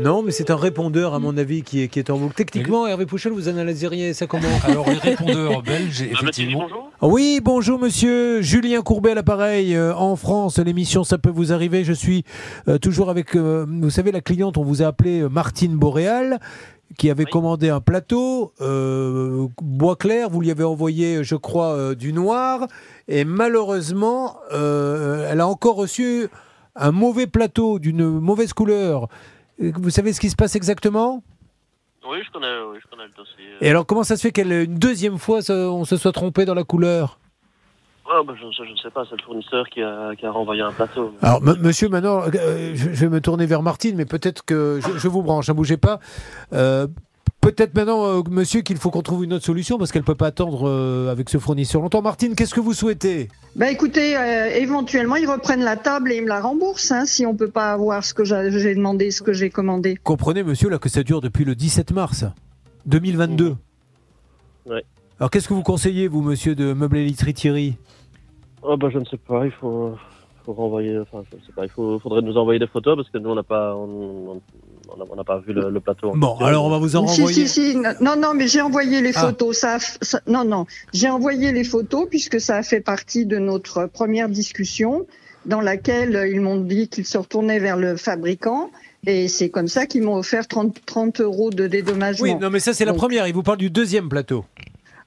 Non, 0.00 0.24
mais 0.24 0.32
c'est 0.32 0.50
un 0.50 0.56
répondeur, 0.56 1.14
à 1.14 1.20
mon 1.20 1.36
avis, 1.36 1.62
qui 1.62 1.82
est, 1.82 1.88
qui 1.88 2.00
est 2.00 2.10
en 2.10 2.18
boucle. 2.18 2.34
Techniquement, 2.34 2.84
Hervé 2.88 3.06
Pouchel, 3.06 3.30
vous 3.30 3.46
analyseriez 3.46 4.12
ça 4.12 4.26
comment 4.26 4.48
Alors, 4.64 4.90
les 4.90 4.98
répondeurs 4.98 5.62
belges, 5.64 6.02
effectivement. 6.02 6.66
Oui, 7.00 7.40
bonjour 7.40 7.78
monsieur. 7.78 8.42
Julien 8.42 8.82
Courbet 8.82 9.12
à 9.12 9.14
l'appareil. 9.14 9.76
Euh, 9.76 9.94
en 9.94 10.16
France, 10.16 10.58
l'émission 10.58 11.04
Ça 11.04 11.16
peut 11.16 11.30
vous 11.30 11.52
arriver. 11.52 11.84
Je 11.84 11.92
suis 11.92 12.24
euh, 12.66 12.76
toujours 12.78 13.08
avec, 13.08 13.36
euh, 13.36 13.64
vous 13.68 13.90
savez, 13.90 14.10
la 14.10 14.20
cliente, 14.20 14.58
on 14.58 14.64
vous 14.64 14.82
a 14.82 14.86
appelé 14.86 15.20
euh, 15.20 15.28
Martine 15.28 15.76
Boréal 15.76 16.40
qui 16.98 17.10
avait 17.10 17.24
commandé 17.24 17.68
un 17.68 17.80
plateau 17.80 18.52
euh, 18.60 19.46
bois 19.60 19.96
clair. 19.96 20.30
Vous 20.30 20.40
lui 20.40 20.50
avez 20.50 20.64
envoyé, 20.64 21.24
je 21.24 21.36
crois, 21.36 21.72
euh, 21.72 21.94
du 21.94 22.12
noir. 22.12 22.66
Et 23.08 23.24
malheureusement, 23.24 24.36
euh, 24.52 25.28
elle 25.30 25.40
a 25.40 25.46
encore 25.48 25.76
reçu 25.76 26.28
un 26.76 26.92
mauvais 26.92 27.26
plateau 27.26 27.78
d'une 27.78 28.08
mauvaise 28.08 28.52
couleur. 28.52 29.08
Euh, 29.62 29.72
Vous 29.76 29.90
savez 29.90 30.12
ce 30.12 30.20
qui 30.20 30.30
se 30.30 30.36
passe 30.36 30.56
exactement? 30.56 31.22
Oui, 32.08 32.18
je 32.24 32.30
connais, 32.30 32.46
oui, 32.70 32.78
je 32.82 32.88
connais 32.88 33.06
le 33.06 33.12
dossier. 33.16 33.44
Et 33.60 33.68
alors, 33.68 33.84
comment 33.84 34.04
ça 34.04 34.16
se 34.16 34.22
fait 34.22 34.30
qu'elle, 34.30 34.52
une 34.52 34.78
deuxième 34.78 35.18
fois, 35.18 35.40
on 35.50 35.84
se 35.84 35.96
soit 35.96 36.12
trompé 36.12 36.44
dans 36.44 36.54
la 36.54 36.62
couleur? 36.62 37.18
Ah, 38.08 38.20
bah, 38.24 38.34
je, 38.36 38.46
je 38.64 38.70
ne 38.70 38.76
sais 38.76 38.90
pas, 38.90 39.04
c'est 39.10 39.16
le 39.16 39.24
fournisseur 39.24 39.68
qui 39.68 39.82
a, 39.82 40.14
qui 40.14 40.24
a 40.24 40.30
renvoyé 40.30 40.62
un 40.62 40.70
plateau. 40.70 41.12
Alors, 41.22 41.42
monsieur, 41.42 41.88
maintenant, 41.88 42.22
euh, 42.22 42.70
je, 42.74 42.92
je 42.92 43.06
vais 43.06 43.08
me 43.08 43.20
tourner 43.20 43.46
vers 43.46 43.62
Martine, 43.62 43.96
mais 43.96 44.04
peut-être 44.04 44.44
que 44.44 44.78
je, 44.80 45.08
vous 45.08 45.22
branche, 45.22 45.48
ne 45.48 45.54
bougez 45.54 45.76
pas. 45.76 45.98
Euh, 46.52 46.86
peut-être 47.40 47.74
maintenant, 47.74 48.04
euh, 48.06 48.22
monsieur, 48.30 48.60
qu'il 48.62 48.76
faut 48.76 48.90
qu'on 48.90 49.02
trouve 49.02 49.24
une 49.24 49.32
autre 49.32 49.44
solution 49.44 49.78
parce 49.78 49.92
qu'elle 49.92 50.02
ne 50.02 50.06
peut 50.06 50.14
pas 50.14 50.26
attendre 50.28 50.68
euh, 50.68 51.10
avec 51.10 51.28
ce 51.28 51.38
fournisseur 51.38 51.80
longtemps. 51.82 52.02
Martine, 52.02 52.34
qu'est-ce 52.34 52.54
que 52.54 52.60
vous 52.60 52.72
souhaitez? 52.74 53.28
Bah 53.54 53.70
écoutez, 53.70 54.16
euh, 54.16 54.48
éventuellement 54.56 55.16
ils 55.16 55.28
reprennent 55.28 55.62
la 55.64 55.76
table 55.76 56.12
et 56.12 56.16
ils 56.16 56.22
me 56.22 56.28
la 56.28 56.40
remboursent 56.40 56.92
hein, 56.92 57.06
si 57.06 57.24
on 57.26 57.34
peut 57.34 57.48
pas 57.50 57.72
avoir 57.72 58.04
ce 58.04 58.12
que 58.14 58.24
j'a- 58.24 58.50
j'ai 58.50 58.74
demandé, 58.74 59.10
ce 59.10 59.22
que 59.22 59.32
j'ai 59.32 59.48
commandé. 59.50 59.96
Comprenez, 60.02 60.42
monsieur, 60.42 60.68
là, 60.68 60.78
que 60.78 60.88
ça 60.88 61.02
dure 61.02 61.20
depuis 61.20 61.44
le 61.44 61.54
17 61.54 61.92
mars 61.92 62.24
2022. 62.86 63.56
Ouais. 64.66 64.84
Alors, 65.18 65.30
qu'est-ce 65.30 65.48
que 65.48 65.54
vous 65.54 65.62
conseillez, 65.62 66.08
vous, 66.08 66.20
monsieur 66.22 66.54
de 66.54 66.72
Meubles 66.74 66.98
et 66.98 67.04
Literie 67.06 67.32
Thierry? 67.34 67.76
Oh, 68.62 68.76
bah, 68.76 68.88
je 68.92 68.98
ne 68.98 69.04
sais 69.06 69.16
pas, 69.16 69.46
il 69.46 69.52
faut, 69.52 69.94
faut 70.44 70.52
renvoyer, 70.52 70.98
enfin, 70.98 71.22
je 71.30 71.36
ne 71.36 71.40
sais 71.42 71.52
pas, 71.54 71.64
il 71.64 71.70
faut, 71.70 71.98
faudrait 72.00 72.20
nous 72.20 72.36
envoyer 72.36 72.58
des 72.58 72.66
photos 72.66 72.96
parce 72.96 73.08
que 73.08 73.16
nous, 73.18 73.30
on 73.30 73.34
n'a 73.34 73.42
pas, 73.42 73.74
on, 73.76 74.32
on- 74.32 74.42
on 74.88 75.16
n'a 75.16 75.24
pas 75.24 75.38
vu 75.40 75.52
le, 75.52 75.70
le 75.70 75.80
plateau. 75.80 76.12
Bon, 76.14 76.36
alors 76.38 76.64
on 76.64 76.70
va 76.70 76.78
vous 76.78 76.96
en 76.96 77.02
renvoyer. 77.04 77.46
si, 77.46 77.72
si, 77.72 77.76
non, 77.76 78.16
non, 78.16 78.34
mais 78.34 78.48
j'ai 78.48 78.60
envoyé 78.60 79.00
les 79.00 79.12
Ah. 79.16 79.20
photos. 79.26 79.58
Ça, 79.58 79.74
a 79.74 79.78
f- 79.78 79.96
ça- 80.02 80.20
non, 80.26 80.44
non, 80.44 80.66
j'ai 80.92 81.08
envoyé 81.08 81.52
les 81.52 81.64
photos 81.64 82.06
puisque 82.08 82.40
ça 82.40 82.56
a 82.56 82.62
fait 82.62 82.80
partie 82.80 83.26
de 83.26 83.38
notre 83.38 83.86
première 83.86 84.28
discussion 84.28 85.06
dans 85.44 85.60
laquelle 85.60 86.28
ils 86.32 86.40
m'ont 86.40 86.60
dit 86.60 86.88
qu'ils 86.88 87.06
se 87.06 87.18
retournaient 87.18 87.58
vers 87.60 87.76
le 87.76 87.96
fabricant 87.96 88.70
et 89.06 89.28
c'est 89.28 89.48
comme 89.50 89.68
ça 89.68 89.86
qu'ils 89.86 90.02
m'ont 90.02 90.16
offert 90.16 90.48
30, 90.48 90.76
30 90.84 91.20
euros 91.20 91.50
de 91.50 91.68
dédommagement. 91.68 92.24
Oui, 92.24 92.34
non, 92.34 92.50
mais 92.50 92.58
ça, 92.58 92.72
c'est 92.74 92.84
la 92.84 92.94
première. 92.94 93.28
Il 93.28 93.34
vous 93.34 93.44
parle 93.44 93.58
du 93.58 93.70
deuxième 93.70 94.08
plateau. 94.08 94.44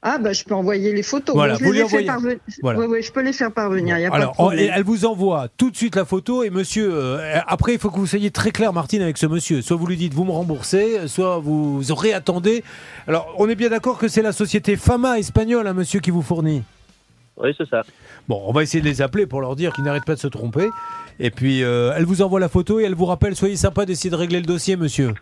Ah 0.02 0.18
bah 0.18 0.32
je 0.32 0.46
peux 0.46 0.56
envoyer 0.56 0.94
les 0.94 1.04
photos. 1.04 1.36
Voilà, 1.36 1.56
je 1.56 1.64
vous 1.64 1.74
les 1.74 1.88
fait 1.88 2.06
parvenir. 2.06 2.38
Voilà. 2.62 2.80
Oui, 2.80 2.86
oui, 2.90 3.02
je 3.02 3.12
peux 3.12 3.22
les 3.22 3.34
faire 3.34 3.52
parvenir. 3.52 3.98
Il 3.98 4.02
y 4.02 4.06
a 4.06 4.14
Alors, 4.14 4.34
pas 4.36 4.56
de 4.56 4.58
elle 4.58 4.84
vous 4.84 5.06
envoie 5.06 5.48
tout 5.58 5.70
de 5.72 5.76
suite 5.76 5.98
la 5.98 6.06
photo 6.06 6.44
et 6.44 6.50
monsieur, 6.50 6.90
euh, 6.94 7.40
après 7.48 7.74
il 7.74 7.80
faut 7.80 7.90
que 7.90 7.98
vous 7.98 8.08
soyez 8.08 8.32
très 8.32 8.52
clair 8.52 8.72
Martine 8.72 9.02
avec 9.02 9.18
ce 9.18 9.26
monsieur. 9.26 9.62
Soit 9.62 9.76
vous 9.76 9.88
lui 9.88 9.98
dites 9.98 10.14
vous 10.14 10.24
me 10.24 10.32
remboursez, 10.32 11.08
soit 11.08 11.40
vous 11.40 11.82
réattendez. 11.90 12.64
Alors 13.08 13.34
on 13.38 13.50
est 13.50 13.56
bien 13.56 13.70
d'accord 13.70 13.98
que 13.98 14.08
c'est 14.08 14.22
la 14.22 14.32
société 14.32 14.78
Fama 14.78 15.20
espagnole, 15.20 15.68
un 15.68 15.74
monsieur 15.74 16.00
qui 16.00 16.12
vous 16.12 16.22
fournit. 16.22 16.64
Oui, 17.36 17.54
c'est 17.58 17.68
ça. 17.68 17.84
Bon, 18.28 18.42
on 18.46 18.54
va 18.54 18.64
essayer 18.64 18.82
de 18.82 18.88
les 18.88 19.02
appeler 19.02 19.26
pour 19.26 19.42
leur 19.42 19.56
dire 19.56 19.74
qu'ils 19.74 19.84
n'arrêtent 19.84 20.06
pas 20.06 20.16
de 20.16 20.20
se 20.20 20.28
tromper. 20.28 20.70
Et 21.20 21.30
puis 21.30 21.64
euh, 21.64 21.92
elle 21.96 22.06
vous 22.06 22.22
envoie 22.22 22.40
la 22.40 22.50
photo 22.50 22.80
et 22.80 22.84
elle 22.84 22.96
vous 22.96 23.06
rappelle 23.06 23.36
soyez 23.36 23.58
sympa 23.58 23.86
d'essayer 23.86 24.10
de 24.10 24.16
régler 24.16 24.40
le 24.40 24.46
dossier 24.46 24.78
monsieur. 24.78 25.14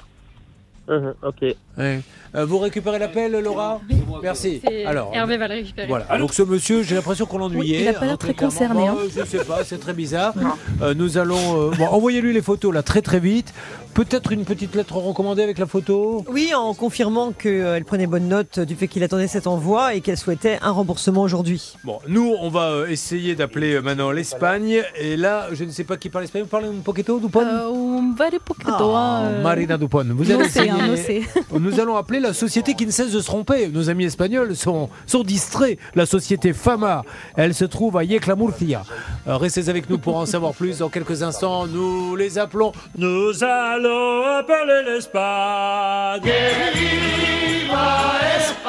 Mhm, 0.87 1.13
ok. 1.21 1.55
Ouais. 1.77 2.01
Euh, 2.35 2.45
vous 2.45 2.59
récupérez 2.59 2.97
l'appel 2.99 3.31
Laura 3.43 3.81
Merci. 4.21 4.61
Alors, 4.85 5.11
Hervé 5.13 5.37
va 5.37 5.47
le 5.47 5.55
récupérer. 5.55 5.87
Voilà. 5.87 6.17
Donc 6.17 6.33
ce 6.33 6.43
monsieur, 6.43 6.81
j'ai 6.83 6.95
l'impression 6.95 7.25
qu'on 7.25 7.37
l'ennuyait. 7.39 7.77
Oui, 7.77 7.83
il 7.83 7.87
a 7.89 7.93
pas 7.93 8.05
l'air 8.05 8.17
très 8.17 8.33
clairement. 8.33 8.53
concerné, 8.53 8.87
hein. 8.87 8.95
Je 9.15 9.23
sais 9.25 9.43
pas, 9.43 9.63
c'est 9.63 9.79
très 9.79 9.93
bizarre. 9.93 10.33
Euh, 10.81 10.93
nous 10.93 11.17
allons. 11.17 11.69
euh, 11.69 11.71
bon, 11.77 11.85
envoyez-lui 11.87 12.33
les 12.33 12.41
photos 12.41 12.73
là 12.73 12.83
très 12.83 13.01
très 13.01 13.19
vite. 13.19 13.53
Peut-être 13.97 14.31
une 14.31 14.45
petite 14.45 14.75
lettre 14.75 14.97
recommandée 14.97 15.41
avec 15.41 15.57
la 15.57 15.65
photo. 15.65 16.23
Oui, 16.29 16.53
en 16.53 16.75
confirmant 16.75 17.31
qu'elle 17.31 17.83
prenait 17.83 18.05
bonne 18.05 18.27
note 18.27 18.59
du 18.59 18.75
fait 18.75 18.87
qu'il 18.87 19.01
attendait 19.01 19.25
cet 19.25 19.47
envoi 19.47 19.95
et 19.95 20.01
qu'elle 20.01 20.17
souhaitait 20.17 20.59
un 20.61 20.69
remboursement 20.69 21.23
aujourd'hui. 21.23 21.73
Bon, 21.83 21.97
nous, 22.07 22.35
on 22.39 22.49
va 22.49 22.65
euh, 22.69 22.85
essayer 22.89 23.33
d'appeler 23.33 23.73
euh, 23.73 23.81
maintenant 23.81 24.11
l'Espagne. 24.11 24.83
Et 25.01 25.17
là, 25.17 25.47
je 25.51 25.63
ne 25.63 25.71
sais 25.71 25.83
pas 25.83 25.97
qui 25.97 26.09
parle 26.09 26.25
espagnol. 26.25 26.45
Vous 26.45 26.51
parlez 26.51 26.67
un 26.67 26.81
poquito 26.83 27.19
Dupont 27.19 27.41
Euh, 27.41 27.97
un 27.97 28.13
very 28.15 28.37
poquito, 28.37 28.93
Ah, 28.93 29.23
euh, 29.23 29.41
Marina 29.41 29.79
Dupont. 29.79 30.05
Vous 30.11 30.29
allez 30.29 30.43
hein, 30.69 30.93
essayer-. 30.93 31.25
Nous 31.59 31.79
allons 31.79 31.95
appeler 31.95 32.19
la 32.19 32.33
société 32.33 32.75
qui 32.75 32.85
ne 32.85 32.91
cesse 32.91 33.11
de 33.11 33.19
se 33.19 33.25
tromper. 33.25 33.67
Nos 33.67 33.89
amis 33.89 34.05
espagnols 34.05 34.55
sont, 34.55 34.89
sont 35.07 35.23
distraits. 35.23 35.79
La 35.95 36.05
société 36.05 36.53
Fama, 36.53 37.01
elle 37.35 37.55
se 37.55 37.65
trouve 37.65 37.97
à 37.97 38.03
Yecla 38.03 38.35
Murcia. 38.35 38.83
Euh, 39.27 39.37
restez 39.37 39.69
avec 39.69 39.89
nous 39.89 39.97
pour 39.97 40.17
en 40.17 40.27
savoir 40.27 40.53
plus. 40.53 40.77
Dans 40.77 40.89
quelques 40.89 41.23
instants, 41.23 41.65
nous 41.65 42.15
les 42.15 42.37
appelons. 42.37 42.73
Nous 42.95 43.43
allons 43.43 43.86
appeler 43.87 44.83
l'Espagne. 44.85 46.31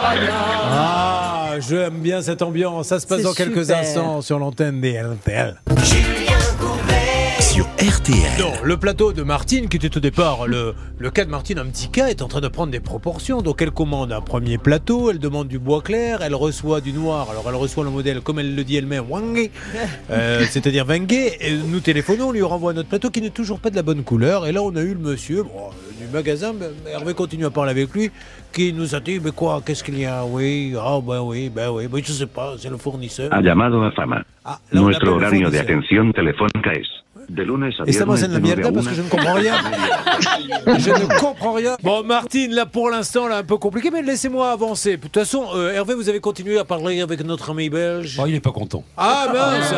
Ah, 0.01 1.51
j'aime 1.59 1.99
bien 1.99 2.23
cette 2.23 2.43
ambiance. 2.43 2.89
Ça 2.89 3.01
se 3.01 3.07
passe 3.07 3.23
dans 3.23 3.33
quelques 3.33 3.65
super. 3.65 3.79
instants 3.79 4.23
sur 4.23 4.39
l'antenne 4.39 4.81
des 4.81 5.01
RTL. 5.01 5.61
Sur 7.59 7.67
RTL. 7.67 8.39
Non, 8.39 8.53
le 8.63 8.77
plateau 8.77 9.13
de 9.13 9.25
Martine, 9.25 9.69
qui 9.69 9.79
était 9.79 9.97
au 9.97 9.99
départ 9.99 10.47
le, 10.47 10.75
le 10.97 11.11
cas 11.11 11.25
de 11.25 11.31
Martine, 11.31 11.59
un 11.59 11.67
petit 11.67 11.91
cas, 11.91 12.07
est 12.07 12.23
en 12.23 12.29
train 12.29 12.41
de 12.41 12.47
prendre 12.47 12.71
des 12.71 12.79
proportions. 12.79 13.43
Donc 13.43 13.61
elle 13.61 13.73
commande 13.73 14.13
un 14.13 14.21
premier 14.21 14.59
plateau, 14.59 15.11
elle 15.11 15.19
demande 15.19 15.49
du 15.49 15.59
bois 15.59 15.83
clair, 15.83 16.23
elle 16.23 16.37
reçoit 16.37 16.81
du 16.81 16.93
noir. 16.93 17.27
Alors 17.33 17.47
elle 17.49 17.57
reçoit 17.57 17.83
le 17.83 17.91
modèle, 17.91 18.21
comme 18.21 18.39
elle 18.39 18.55
le 18.55 18.63
dit 18.63 18.77
elle-même, 18.77 19.07
Wangé, 19.11 19.51
euh, 20.13 20.45
c'est-à-dire 20.49 20.87
Wangé. 20.87 21.33
Et 21.41 21.57
nous 21.57 21.81
téléphonons, 21.81 22.29
on 22.29 22.31
lui 22.31 22.43
renvoie 22.43 22.73
notre 22.75 22.91
plateau 22.91 23.11
qui 23.11 23.21
n'est 23.21 23.31
toujours 23.31 23.59
pas 23.59 23.71
de 23.71 23.75
la 23.75 23.83
bonne 23.83 24.05
couleur. 24.05 24.47
Et 24.47 24.53
là, 24.53 24.63
on 24.63 24.77
a 24.77 24.83
eu 24.83 24.95
le 24.95 25.01
monsieur 25.01 25.43
bon, 25.43 25.51
euh, 25.51 26.07
du 26.07 26.13
magasin, 26.13 26.53
mais 26.53 26.93
Hervé 26.93 27.13
continue 27.15 27.47
à 27.47 27.51
parler 27.51 27.73
avec 27.73 27.93
lui, 27.93 28.13
qui 28.53 28.73
nous 28.73 28.95
a 28.95 29.01
dit 29.01 29.19
Mais 29.19 29.33
quoi, 29.33 29.63
qu'est-ce 29.67 29.83
qu'il 29.83 29.99
y 29.99 30.07
a? 30.07 30.25
Oui, 30.25 30.77
ah 30.81 31.01
ben 31.05 31.23
oui, 31.23 31.51
ben 31.53 31.71
oui, 31.73 31.89
ben 31.89 32.01
je 32.05 32.13
sais 32.13 32.27
pas, 32.27 32.55
c'est 32.57 32.71
le 32.71 32.77
fournisseur. 32.77 33.33
Ha 33.33 33.41
llamado 33.41 33.83
a 33.83 33.91
Fama. 33.91 34.25
Ah, 34.45 34.61
Nuestro 34.71 35.17
horario 35.17 35.51
de 35.51 35.59
atención 35.59 36.13
telefónica 36.13 36.71
es 36.73 36.87
de 37.29 37.43
lunes 37.43 37.65
a 37.65 37.69
Et 37.69 37.73
ça 37.73 37.83
viernes 38.05 38.09
m'enseigne 38.09 38.33
la 38.33 38.39
de 38.41 38.47
9 38.47 38.57
mierda 38.57 38.69
a 38.69 38.73
parce 38.73 38.87
que 38.87 38.93
1. 38.93 38.95
je 38.95 39.03
ne 39.03 39.09
comprends 39.09 39.35
rien. 39.35 39.55
je 40.79 40.91
ne 40.91 41.19
comprends 41.21 41.53
rien. 41.53 41.77
Bon, 41.83 42.03
Martine, 42.05 42.53
là 42.53 42.67
pour 42.67 42.91
l'instant, 42.91 43.29
là 43.29 43.39
un 43.39 43.43
peu 43.43 43.57
compliqué, 43.59 43.91
mais 43.91 44.03
laissez-moi 44.03 44.51
avancer. 44.51 44.97
De 44.97 45.03
toute 45.03 45.15
façon, 45.15 45.47
euh, 45.55 45.73
Hervé, 45.73 45.95
vous 45.95 46.09
avez 46.09 46.21
continué 46.21 46.59
à 46.59 46.65
parler 46.65 47.01
avec 47.01 47.23
notre 47.25 47.51
ami 47.51 47.69
belge. 47.69 48.19
Oh, 48.21 48.25
il 48.27 48.33
n'est 48.33 48.41
pas 48.41 48.53
content. 48.53 48.83
Ah 48.97 49.27
mince 49.33 49.75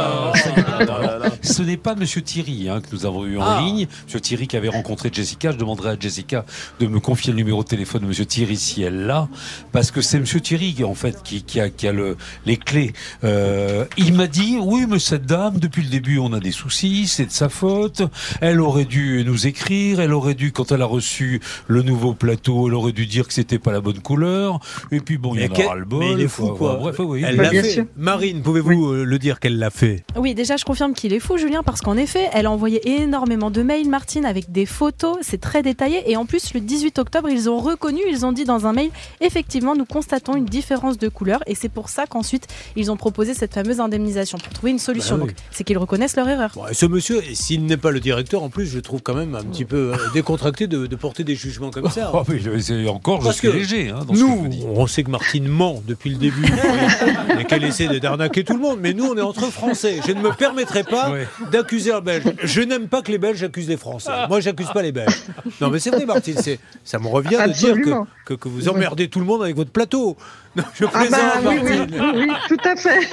Ce 1.42 1.62
n'est 1.62 1.76
pas 1.76 1.94
Monsieur 1.94 2.22
Thierry 2.22 2.68
hein, 2.68 2.80
que 2.80 2.94
nous 2.94 3.06
avons 3.06 3.24
eu 3.26 3.38
en 3.38 3.42
Ah. 3.42 3.60
ligne. 3.62 3.86
Monsieur 4.04 4.20
Thierry 4.20 4.46
qui 4.46 4.56
avait 4.56 4.68
rencontré 4.68 5.10
Jessica. 5.12 5.50
Je 5.52 5.56
demanderai 5.56 5.90
à 5.90 5.96
Jessica 5.98 6.44
de 6.78 6.86
me 6.86 7.00
confier 7.00 7.32
le 7.32 7.36
numéro 7.38 7.62
de 7.62 7.68
téléphone 7.68 8.02
de 8.02 8.06
Monsieur 8.06 8.26
Thierry 8.26 8.56
si 8.56 8.82
elle 8.82 9.06
l'a, 9.06 9.28
parce 9.72 9.90
que 9.90 10.00
c'est 10.00 10.18
Monsieur 10.20 10.40
Thierry 10.40 10.74
qui, 10.74 10.84
en 10.84 10.94
fait 10.94 11.22
qui, 11.22 11.42
qui 11.42 11.60
a, 11.60 11.68
qui 11.68 11.88
a 11.88 11.92
le, 11.92 12.16
les 12.46 12.56
clés. 12.56 12.92
Euh, 13.24 13.84
il 13.96 14.14
m'a 14.14 14.26
dit 14.26 14.58
oui, 14.60 14.86
mais 14.88 14.98
cette 14.98 15.26
dame 15.26 15.58
depuis 15.58 15.82
le 15.82 15.88
début 15.88 16.18
on 16.18 16.32
a 16.32 16.40
des 16.40 16.52
soucis, 16.52 17.06
c'est 17.08 17.30
sa 17.40 17.48
faute. 17.48 18.02
Elle 18.40 18.60
aurait 18.60 18.84
dû 18.84 19.22
nous 19.26 19.46
écrire. 19.46 20.00
Elle 20.00 20.12
aurait 20.12 20.34
dû 20.34 20.52
quand 20.52 20.72
elle 20.72 20.82
a 20.82 20.86
reçu 20.86 21.40
le 21.68 21.82
nouveau 21.82 22.12
plateau, 22.14 22.68
elle 22.68 22.74
aurait 22.74 22.92
dû 22.92 23.06
dire 23.06 23.26
que 23.26 23.32
c'était 23.34 23.58
pas 23.58 23.72
la 23.72 23.80
bonne 23.80 24.00
couleur. 24.00 24.60
Et 24.92 25.00
puis 25.00 25.16
bon, 25.18 25.34
il 25.34 25.42
y 25.42 25.62
aura 25.64 25.74
le 25.76 25.84
bol. 25.86 26.00
mais 26.00 26.12
il 26.12 26.20
est 26.20 26.28
fou, 26.28 26.48
quoi. 26.50 26.76
Bref, 26.76 26.96
oui. 26.98 27.22
Elle 27.26 27.36
Bah, 27.36 27.44
l'a 27.44 27.62
fait. 27.62 27.86
Marine, 27.96 28.42
pouvez-vous 28.42 28.92
euh, 28.92 29.04
le 29.04 29.18
dire 29.18 29.40
qu'elle 29.40 29.58
l'a 29.58 29.70
fait? 29.70 30.04
Oui, 30.16 30.34
déjà, 30.34 30.56
je 30.56 30.64
confirme 30.64 30.92
qu'il 30.92 31.12
est 31.14 31.20
fou, 31.20 31.38
Julien, 31.38 31.62
parce 31.62 31.80
qu'en 31.80 31.96
effet, 31.96 32.28
elle 32.32 32.46
a 32.46 32.50
envoyé 32.50 32.80
énormément 33.00 33.50
de 33.50 33.62
mails, 33.62 33.88
Martine, 33.88 34.24
avec 34.26 34.52
des 34.52 34.66
photos. 34.66 35.16
C'est 35.22 35.40
très 35.40 35.62
détaillé. 35.62 36.10
Et 36.10 36.16
en 36.16 36.26
plus, 36.26 36.52
le 36.54 36.60
18 36.60 36.98
octobre, 36.98 37.28
ils 37.30 37.48
ont 37.48 37.58
reconnu, 37.58 38.00
ils 38.10 38.26
ont 38.26 38.32
dit 38.32 38.44
dans 38.44 38.66
un 38.66 38.72
mail, 38.72 38.90
effectivement, 39.20 39.74
nous 39.74 39.86
constatons 39.86 40.36
une 40.36 40.44
différence 40.44 40.98
de 40.98 41.08
couleur. 41.08 41.40
Et 41.46 41.54
c'est 41.54 41.68
pour 41.70 41.88
ça 41.88 42.04
qu'ensuite, 42.06 42.46
ils 42.76 42.90
ont 42.90 42.96
proposé 42.96 43.32
cette 43.34 43.54
fameuse 43.54 43.80
indemnisation 43.80 44.36
pour 44.38 44.52
trouver 44.52 44.72
une 44.72 44.78
solution. 44.78 45.16
Bah 45.16 45.22
oui. 45.26 45.28
Donc, 45.30 45.36
c'est 45.50 45.64
qu'ils 45.64 45.78
reconnaissent 45.78 46.16
leur 46.16 46.28
erreur. 46.28 46.50
Bon, 46.54 46.66
et 46.68 46.74
Ce 46.74 46.86
monsieur, 46.86 47.22
s'il 47.34 47.64
n'est 47.66 47.76
pas 47.76 47.90
le 47.90 48.00
directeur, 48.00 48.42
en 48.42 48.48
plus, 48.48 48.66
je 48.66 48.78
trouve 48.80 49.02
quand 49.02 49.14
même 49.14 49.34
un 49.34 49.42
petit 49.42 49.64
peu 49.64 49.92
euh, 49.92 49.96
décontracté 50.14 50.66
de, 50.66 50.86
de 50.86 50.96
porter 50.96 51.24
des 51.24 51.34
jugements 51.34 51.70
comme 51.70 51.88
ça. 51.90 52.10
Oh, 52.14 52.22
mais 52.28 52.38
je- 52.38 52.58
c'est 52.58 52.88
encore, 52.88 53.20
je 53.20 53.26
Parce 53.26 53.38
suis 53.38 53.48
que 53.48 53.52
léger 53.56 53.90
hein, 53.90 54.00
dans 54.06 54.14
ce 54.14 54.20
que 54.20 54.26
je 54.26 54.32
vous 54.32 54.48
Nous, 54.48 54.66
on 54.74 54.86
sait 54.86 55.02
que 55.04 55.10
Martine 55.10 55.46
ment 55.48 55.82
depuis 55.86 56.10
le 56.10 56.16
début 56.16 56.44
et- 57.40 57.44
qu'elle 57.44 57.64
essaie 57.64 57.88
de- 57.88 57.98
d'arnaquer 57.98 58.44
tout 58.44 58.54
le 58.54 58.60
monde, 58.60 58.78
mais 58.80 58.92
nous, 58.94 59.04
on 59.06 59.16
est 59.16 59.20
entre 59.22 59.44
Français. 59.50 60.00
Je 60.06 60.12
ne 60.12 60.20
me 60.20 60.32
permettrai 60.32 60.82
pas 60.84 61.10
Ouais. 61.10 61.26
d'accuser 61.52 61.92
un 61.92 62.00
Belge. 62.00 62.24
Je 62.42 62.60
n'aime 62.62 62.88
pas 62.88 63.02
que 63.02 63.10
les 63.12 63.18
Belges 63.18 63.42
accusent 63.42 63.68
les 63.68 63.76
Français. 63.76 64.10
Moi, 64.28 64.40
j'accuse 64.40 64.68
pas 64.72 64.82
les 64.82 64.92
Belges. 64.92 65.22
Non, 65.60 65.70
mais 65.70 65.78
c'est 65.78 65.90
vrai, 65.90 66.04
Martine, 66.06 66.36
c'est- 66.40 66.58
ça 66.84 66.98
me 66.98 67.06
revient 67.08 67.38
de 67.46 67.52
dire 67.52 67.76
que, 68.24 68.34
que 68.34 68.48
vous 68.48 68.68
emmerdez 68.68 69.08
tout 69.08 69.20
le 69.20 69.26
monde 69.26 69.42
avec 69.42 69.56
votre 69.56 69.70
plateau. 69.70 70.16
Non, 70.56 70.64
je 70.74 70.84
Ah 70.84 70.98
plaisante, 71.00 71.20
bah 71.44 71.50
oui, 71.50 71.58
oui, 71.62 71.76
Martine. 71.78 72.12
oui, 72.16 72.28
tout 72.48 72.68
à 72.68 72.74
fait. 72.76 73.08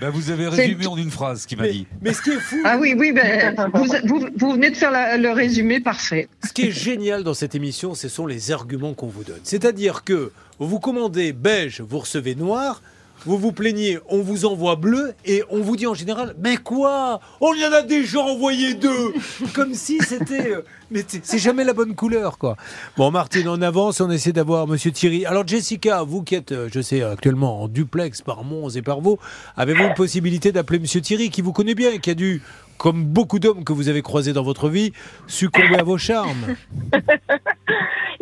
Bah, 0.00 0.10
vous 0.10 0.30
avez 0.30 0.48
résumé 0.48 0.86
en 0.86 0.96
une 0.96 1.10
phrase, 1.10 1.42
ce 1.42 1.46
qu'il 1.46 1.58
m'a 1.58 1.68
dit. 1.68 1.86
mais 2.02 2.12
ce 2.12 2.22
qui 2.22 2.30
est 2.30 2.40
fou, 2.40 2.56
Ah 2.64 2.76
oui, 2.78 2.94
oui, 2.98 3.12
ben, 3.12 3.54
vous, 3.74 3.86
vous, 4.06 4.26
vous 4.36 4.52
venez 4.52 4.70
de 4.70 4.76
faire 4.76 4.90
la- 4.90 5.16
le 5.16 5.30
résumé 5.30 5.78
parfait. 5.80 6.28
Ce 6.44 6.52
qui 6.52 6.62
est 6.66 6.70
génial 6.72 7.22
dans 7.22 7.34
cette 7.34 7.54
émission, 7.54 7.94
ce 7.94 8.08
sont 8.08 8.26
les 8.26 8.50
arguments 8.50 8.94
qu'on 8.94 9.06
vous 9.06 9.22
donne. 9.24 9.38
C'est-à-dire 9.44 10.02
que 10.02 10.32
vous 10.58 10.80
commandez 10.80 11.32
beige, 11.32 11.80
vous 11.82 11.98
recevez 12.00 12.34
noir, 12.34 12.82
vous 13.26 13.38
vous 13.38 13.52
plaignez, 13.52 13.98
on 14.08 14.20
vous 14.22 14.44
envoie 14.46 14.76
bleu, 14.76 15.14
et 15.24 15.42
on 15.50 15.60
vous 15.60 15.76
dit 15.76 15.86
en 15.86 15.94
général, 15.94 16.34
mais 16.38 16.56
quoi? 16.56 17.20
On 17.40 17.52
y 17.54 17.64
en 17.64 17.72
a 17.72 17.82
déjà 17.82 18.20
envoyé 18.20 18.74
deux 18.74 19.12
Comme 19.54 19.74
si 19.74 19.98
c'était... 19.98 20.52
euh, 20.52 20.62
Mais 20.90 21.04
c'est 21.06 21.24
c'est 21.24 21.38
jamais 21.38 21.64
la 21.64 21.72
bonne 21.74 21.94
couleur, 21.94 22.38
quoi. 22.38 22.56
Bon, 22.96 23.10
Martine, 23.10 23.46
on 23.48 23.60
avance, 23.62 24.00
on 24.00 24.10
essaie 24.10 24.32
d'avoir 24.32 24.66
Monsieur 24.66 24.90
Thierry. 24.90 25.26
Alors, 25.26 25.46
Jessica, 25.46 26.02
vous 26.02 26.22
qui 26.22 26.34
êtes, 26.34 26.52
euh, 26.52 26.68
je 26.72 26.80
sais, 26.80 27.02
actuellement 27.02 27.62
en 27.62 27.68
duplex 27.68 28.22
par 28.22 28.42
Mons 28.44 28.70
et 28.70 28.82
par 28.82 29.00
Vaux, 29.00 29.18
avez-vous 29.56 29.84
une 29.84 29.94
possibilité 29.94 30.50
d'appeler 30.52 30.78
Monsieur 30.78 31.00
Thierry, 31.00 31.30
qui 31.30 31.42
vous 31.42 31.52
connaît 31.52 31.74
bien 31.74 31.92
et 31.92 31.98
qui 31.98 32.10
a 32.10 32.14
dû, 32.14 32.42
comme 32.78 33.04
beaucoup 33.04 33.38
d'hommes 33.38 33.64
que 33.64 33.72
vous 33.74 33.88
avez 33.88 34.00
croisés 34.02 34.32
dans 34.32 34.42
votre 34.42 34.68
vie, 34.70 34.92
succomber 35.26 35.76
à 35.78 35.82
vos 35.82 35.98
charmes? 35.98 36.56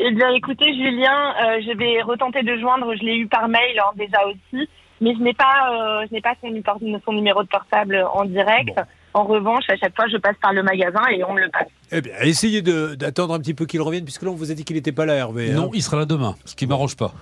Eh 0.00 0.12
bien, 0.12 0.30
écoutez, 0.30 0.72
Julien, 0.74 1.34
euh, 1.42 1.60
je 1.66 1.76
vais 1.76 2.00
retenter 2.02 2.44
de 2.44 2.56
joindre. 2.58 2.94
Je 2.94 3.02
l'ai 3.04 3.16
eu 3.16 3.26
par 3.26 3.48
mail 3.48 3.78
hein, 3.80 3.90
déjà 3.96 4.18
aussi, 4.28 4.68
mais 5.00 5.14
je 5.14 5.20
n'ai 5.22 5.34
pas, 5.34 5.70
euh, 6.02 6.06
je 6.08 6.14
n'ai 6.14 6.20
pas 6.20 6.34
son, 6.40 6.48
numéro- 6.48 7.00
son 7.04 7.12
numéro 7.12 7.42
de 7.42 7.48
portable 7.48 8.04
en 8.12 8.24
direct. 8.24 8.74
Bon. 8.76 8.82
En 9.14 9.24
revanche, 9.24 9.64
à 9.70 9.76
chaque 9.76 9.96
fois, 9.96 10.06
je 10.06 10.16
passe 10.18 10.36
par 10.40 10.52
le 10.52 10.62
magasin 10.62 11.00
et 11.10 11.24
on 11.24 11.32
me 11.32 11.40
le 11.40 11.48
passe. 11.48 11.66
Eh 11.90 12.02
bien, 12.02 12.12
essayez 12.20 12.60
d'attendre 12.62 13.32
un 13.34 13.38
petit 13.40 13.54
peu 13.54 13.64
qu'il 13.64 13.80
revienne, 13.80 14.04
puisque 14.04 14.22
là, 14.22 14.30
on 14.30 14.34
vous 14.34 14.50
a 14.50 14.54
dit 14.54 14.64
qu'il 14.64 14.76
n'était 14.76 14.92
pas 14.92 15.06
là, 15.06 15.14
Hervé. 15.14 15.50
hein. 15.50 15.56
Non, 15.56 15.70
il 15.72 15.82
sera 15.82 15.96
là 15.96 16.04
demain, 16.04 16.36
ce 16.44 16.54
qui 16.54 16.66
m'arrange 16.66 16.94
pas. 16.96 17.12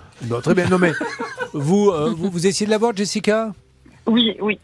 Très 0.43 0.53
bien. 0.53 0.67
Non, 0.67 0.77
mais 0.77 0.91
vous, 1.53 1.89
euh, 1.89 2.13
vous, 2.15 2.29
vous 2.29 2.45
essayez 2.45 2.65
de 2.65 2.71
l'avoir, 2.71 2.95
Jessica? 2.95 3.53
Oui, 4.05 4.35
oui, 4.41 4.59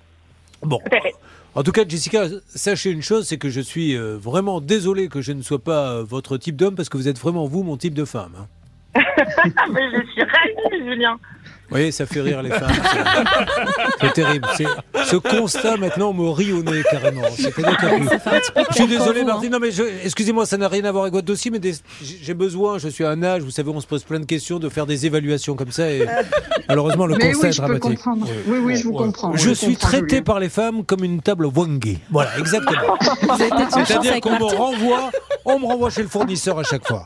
Bon. 0.62 0.80
tout 0.80 0.96
à 0.96 1.02
fait. 1.02 1.14
En 1.56 1.64
tout 1.64 1.72
cas, 1.72 1.84
Jessica, 1.88 2.24
sachez 2.48 2.92
une 2.92 3.02
chose, 3.02 3.26
c'est 3.28 3.38
que 3.38 3.50
je 3.50 3.62
suis 3.62 3.96
euh, 3.96 4.18
vraiment 4.20 4.60
désolé 4.60 5.08
que 5.08 5.22
je 5.22 5.32
ne 5.32 5.42
sois 5.42 5.60
pas 5.64 5.92
euh, 5.92 6.04
votre 6.04 6.38
type 6.38 6.56
d'homme, 6.58 6.76
parce 6.76 6.90
que 6.90 6.98
vous 6.98 7.08
êtes 7.08 7.20
vraiment, 7.20 7.46
vous, 7.46 7.64
mon 7.64 7.78
type 7.78 7.94
de 7.94 8.06
femme. 8.06 8.34
hein. 8.38 8.48
mais 9.72 9.82
je 9.92 10.06
suis 10.12 10.24
ravie, 10.24 10.84
Julien. 10.86 11.18
Vous 11.70 11.78
voyez, 11.78 11.92
ça 11.92 12.06
fait 12.06 12.22
rire 12.22 12.42
les 12.44 12.50
femmes. 12.52 12.70
c'est- 14.02 14.14
terrible. 14.14 14.48
C'est- 14.56 14.66
Ce 15.06 15.16
constat, 15.16 15.76
maintenant, 15.78 16.14
me 16.14 16.30
rit 16.30 16.52
au 16.54 16.62
nez, 16.62 16.84
carrément. 16.90 17.24
Je 17.38 17.44
suis 18.74 18.88
désolé, 18.88 19.22
vous, 19.24 19.30
hein. 19.30 19.34
Martine. 19.34 19.52
Non, 19.52 19.60
mais 19.60 19.70
excusez-moi, 20.04 20.46
ça 20.46 20.58
n'a 20.58 20.68
rien 20.68 20.84
à 20.86 20.92
voir 20.92 21.04
avec 21.06 21.14
votre 21.14 21.26
dossier, 21.26 21.50
mais 21.52 21.60
des- 21.60 21.74
j'ai 22.02 22.34
besoin, 22.34 22.78
je 22.78 22.88
suis 22.90 23.04
à 23.04 23.10
un 23.10 23.24
âge, 23.24 23.42
vous 23.42 23.50
savez, 23.52 23.70
on 23.70 23.80
se 23.82 23.88
pose 23.88 24.04
plein 24.04 24.20
de 24.20 24.26
questions, 24.26 24.60
de 24.60 24.70
faire 24.70 24.86
des 24.86 25.06
évaluations 25.06 25.56
comme 25.56 25.72
ça, 25.72 25.90
et 25.90 26.06
malheureusement, 26.70 27.06
le 27.06 27.16
Mais 27.16 27.32
constat 27.32 27.48
oui, 27.48 27.50
est 27.50 27.52
je 27.54 27.62
peux 27.62 27.68
dramatique. 27.68 27.98
comprendre. 28.04 28.28
Oui, 28.48 28.58
oui, 28.64 28.76
je 28.76 28.84
vous 28.84 28.94
comprends. 28.94 29.36
Je 29.36 29.50
je 29.50 29.54
suis 29.54 29.68
comprends, 29.74 29.88
traité 29.88 30.10
Julien. 30.10 30.22
par 30.24 30.40
les 30.40 30.50
femmes 30.50 30.84
comme 30.86 31.04
une 31.04 31.22
table 31.22 31.46
Wangé. 31.48 31.98
Voilà, 32.12 32.38
exactement. 32.38 32.98
C'est-à-dire 33.38 34.20
qu'on 34.22 34.32
me 34.36 34.40
Martine. 34.40 34.58
renvoie, 34.60 35.12
on 35.46 35.60
me 35.60 35.66
renvoie 35.66 35.90
chez 35.90 36.04
le 36.04 36.08
fournisseur 36.10 36.60
à 36.60 36.64
chaque 36.64 36.88
fois. 36.88 37.04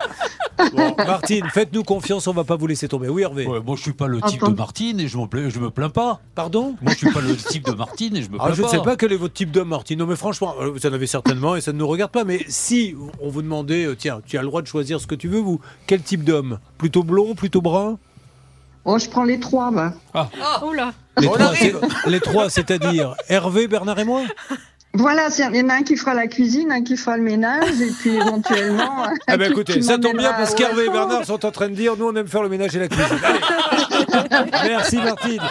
Bon, 0.73 0.95
Martine, 0.97 1.45
faites-nous 1.53 1.83
confiance, 1.83 2.27
on 2.27 2.33
va 2.33 2.43
pas 2.43 2.55
vous 2.55 2.67
laisser 2.67 2.87
tomber. 2.87 3.09
Oui, 3.09 3.21
Hervé. 3.21 3.45
Ouais, 3.47 3.59
moi, 3.65 3.75
je 3.75 3.81
suis 3.81 3.93
pas 3.93 4.07
le 4.07 4.21
type 4.21 4.41
Attends. 4.43 4.51
de 4.51 4.57
Martine 4.57 4.99
et 4.99 5.07
je, 5.07 5.17
je 5.49 5.59
me 5.59 5.69
plains 5.69 5.89
pas. 5.89 6.19
Pardon? 6.35 6.75
Moi, 6.81 6.93
je 6.93 6.97
suis 6.97 7.11
pas 7.11 7.21
le 7.21 7.35
type 7.35 7.65
de 7.65 7.71
Martine 7.71 8.15
et 8.17 8.21
je 8.21 8.29
me 8.29 8.37
plains 8.37 8.47
Ah, 8.49 8.53
je 8.53 8.63
ne 8.63 8.67
sais 8.67 8.81
pas 8.81 8.95
quel 8.95 9.11
est 9.13 9.17
votre 9.17 9.33
type 9.33 9.51
d'homme, 9.51 9.69
Martine. 9.69 9.99
Non, 9.99 10.05
mais 10.07 10.15
franchement, 10.15 10.55
euh, 10.61 10.69
vous 10.69 10.85
en 10.85 10.93
avez 10.93 11.07
certainement 11.07 11.55
et 11.55 11.61
ça 11.61 11.71
ne 11.73 11.77
nous 11.77 11.87
regarde 11.87 12.11
pas. 12.11 12.23
Mais 12.23 12.43
si 12.47 12.95
on 13.21 13.29
vous 13.29 13.41
demandait, 13.41 13.85
euh, 13.85 13.95
tiens, 13.95 14.19
tu 14.25 14.37
as 14.37 14.41
le 14.41 14.47
droit 14.47 14.61
de 14.61 14.67
choisir 14.67 14.99
ce 14.99 15.07
que 15.07 15.15
tu 15.15 15.27
veux, 15.27 15.39
vous, 15.39 15.59
quel 15.85 16.01
type 16.01 16.23
d'homme? 16.23 16.59
Plutôt 16.77 17.03
blond, 17.03 17.35
plutôt 17.35 17.61
brun? 17.61 17.97
Oh, 18.85 18.97
je 18.97 19.09
prends 19.09 19.25
les 19.25 19.39
trois, 19.39 19.69
bah. 19.71 19.93
Oh 20.63 20.71
les 21.19 21.27
trois, 21.27 21.41
arrive. 21.41 21.79
c'est- 22.03 22.09
les 22.09 22.19
trois, 22.21 22.49
c'est-à-dire 22.49 23.15
Hervé, 23.27 23.67
Bernard 23.67 23.99
et 23.99 24.05
moi? 24.05 24.21
Voilà, 24.93 25.29
c'est- 25.29 25.43
il 25.53 25.55
y 25.57 25.61
en 25.61 25.69
a 25.69 25.75
un 25.75 25.83
qui 25.83 25.95
fera 25.95 26.13
la 26.15 26.25
cuisine, 26.27 26.71
un 26.71 26.81
qui 26.83 26.97
fera 26.97 27.17
le 27.17 27.23
ménage, 27.23 27.79
et 27.81 27.91
puis 27.99 28.15
éventuellement. 28.15 29.03
Ah 29.27 29.37
ben 29.37 29.45
qui- 29.45 29.51
écoutez, 29.51 29.81
ça 29.81 29.97
tombe 29.99 30.17
bien 30.17 30.33
parce 30.33 30.55
qu'Hervé 30.55 30.85
et. 30.85 30.89
Bernard 30.89 31.23
sont 31.25 31.45
en 31.45 31.51
train 31.51 31.69
de 31.69 31.75
dire, 31.75 31.95
nous 31.97 32.05
on 32.07 32.15
aime 32.15 32.27
faire 32.27 32.41
le 32.41 32.49
ménage 32.49 32.75
et 32.75 32.79
la 32.79 32.87
cuisine. 32.87 33.17
Allez. 33.23 33.39
merci 34.69 34.95
Martine. 34.97 35.41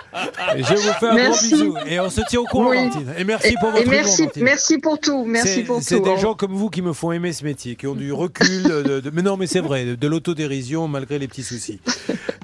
Je 0.57 0.75
vous 0.75 0.93
fais 0.99 1.07
un 1.07 1.15
Merci. 1.15 1.51
gros 1.51 1.59
bisou. 1.59 1.75
Et 1.87 2.01
on 2.01 2.11
se 2.11 2.21
tient 2.29 2.41
au 2.41 2.45
courant 2.45 2.71
Oui. 2.71 2.83
Martine. 2.83 3.13
Et 3.19 3.25
merci 3.25 3.49
Et, 3.49 3.55
pour 3.61 3.71
votre 3.71 3.83
et 3.83 3.83
humour, 3.83 3.95
merci, 3.95 4.23
Martine. 4.23 4.43
merci 4.45 4.79
pour 4.79 4.99
tout, 4.99 5.25
merci 5.25 5.49
C'est- 5.49 5.63
pour 5.63 5.83
C'est 5.83 5.99
tout. 5.99 6.05
des 6.05 6.17
gens 6.19 6.35
comme 6.35 6.53
vous 6.53 6.71
qui 6.71 6.83
me 6.83 6.93
font 6.93 7.13
aimer 7.13 7.33
ce 7.33 7.45
métier, 7.45 7.77
qui 7.77 7.87
ont 7.87 7.95
du 7.95 8.13
recul. 8.13 8.63
de- 8.65 9.01
de- 9.01 9.11
mais 9.13 9.23
non, 9.23 9.37
mais 9.37 9.47
c'est 9.47 9.61
vrai, 9.61 9.85
de, 9.85 9.95
de 9.95 10.09
l'autodérision 10.09 10.89
malgré 10.89 11.19
les 11.19 11.29
petits 11.29 11.43
soucis. 11.45 11.81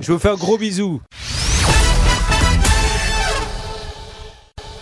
Je 0.00 0.12
vous 0.12 0.18
fais 0.18 0.28
un 0.28 0.34
gros 0.36 0.58
bisou. 0.58 1.00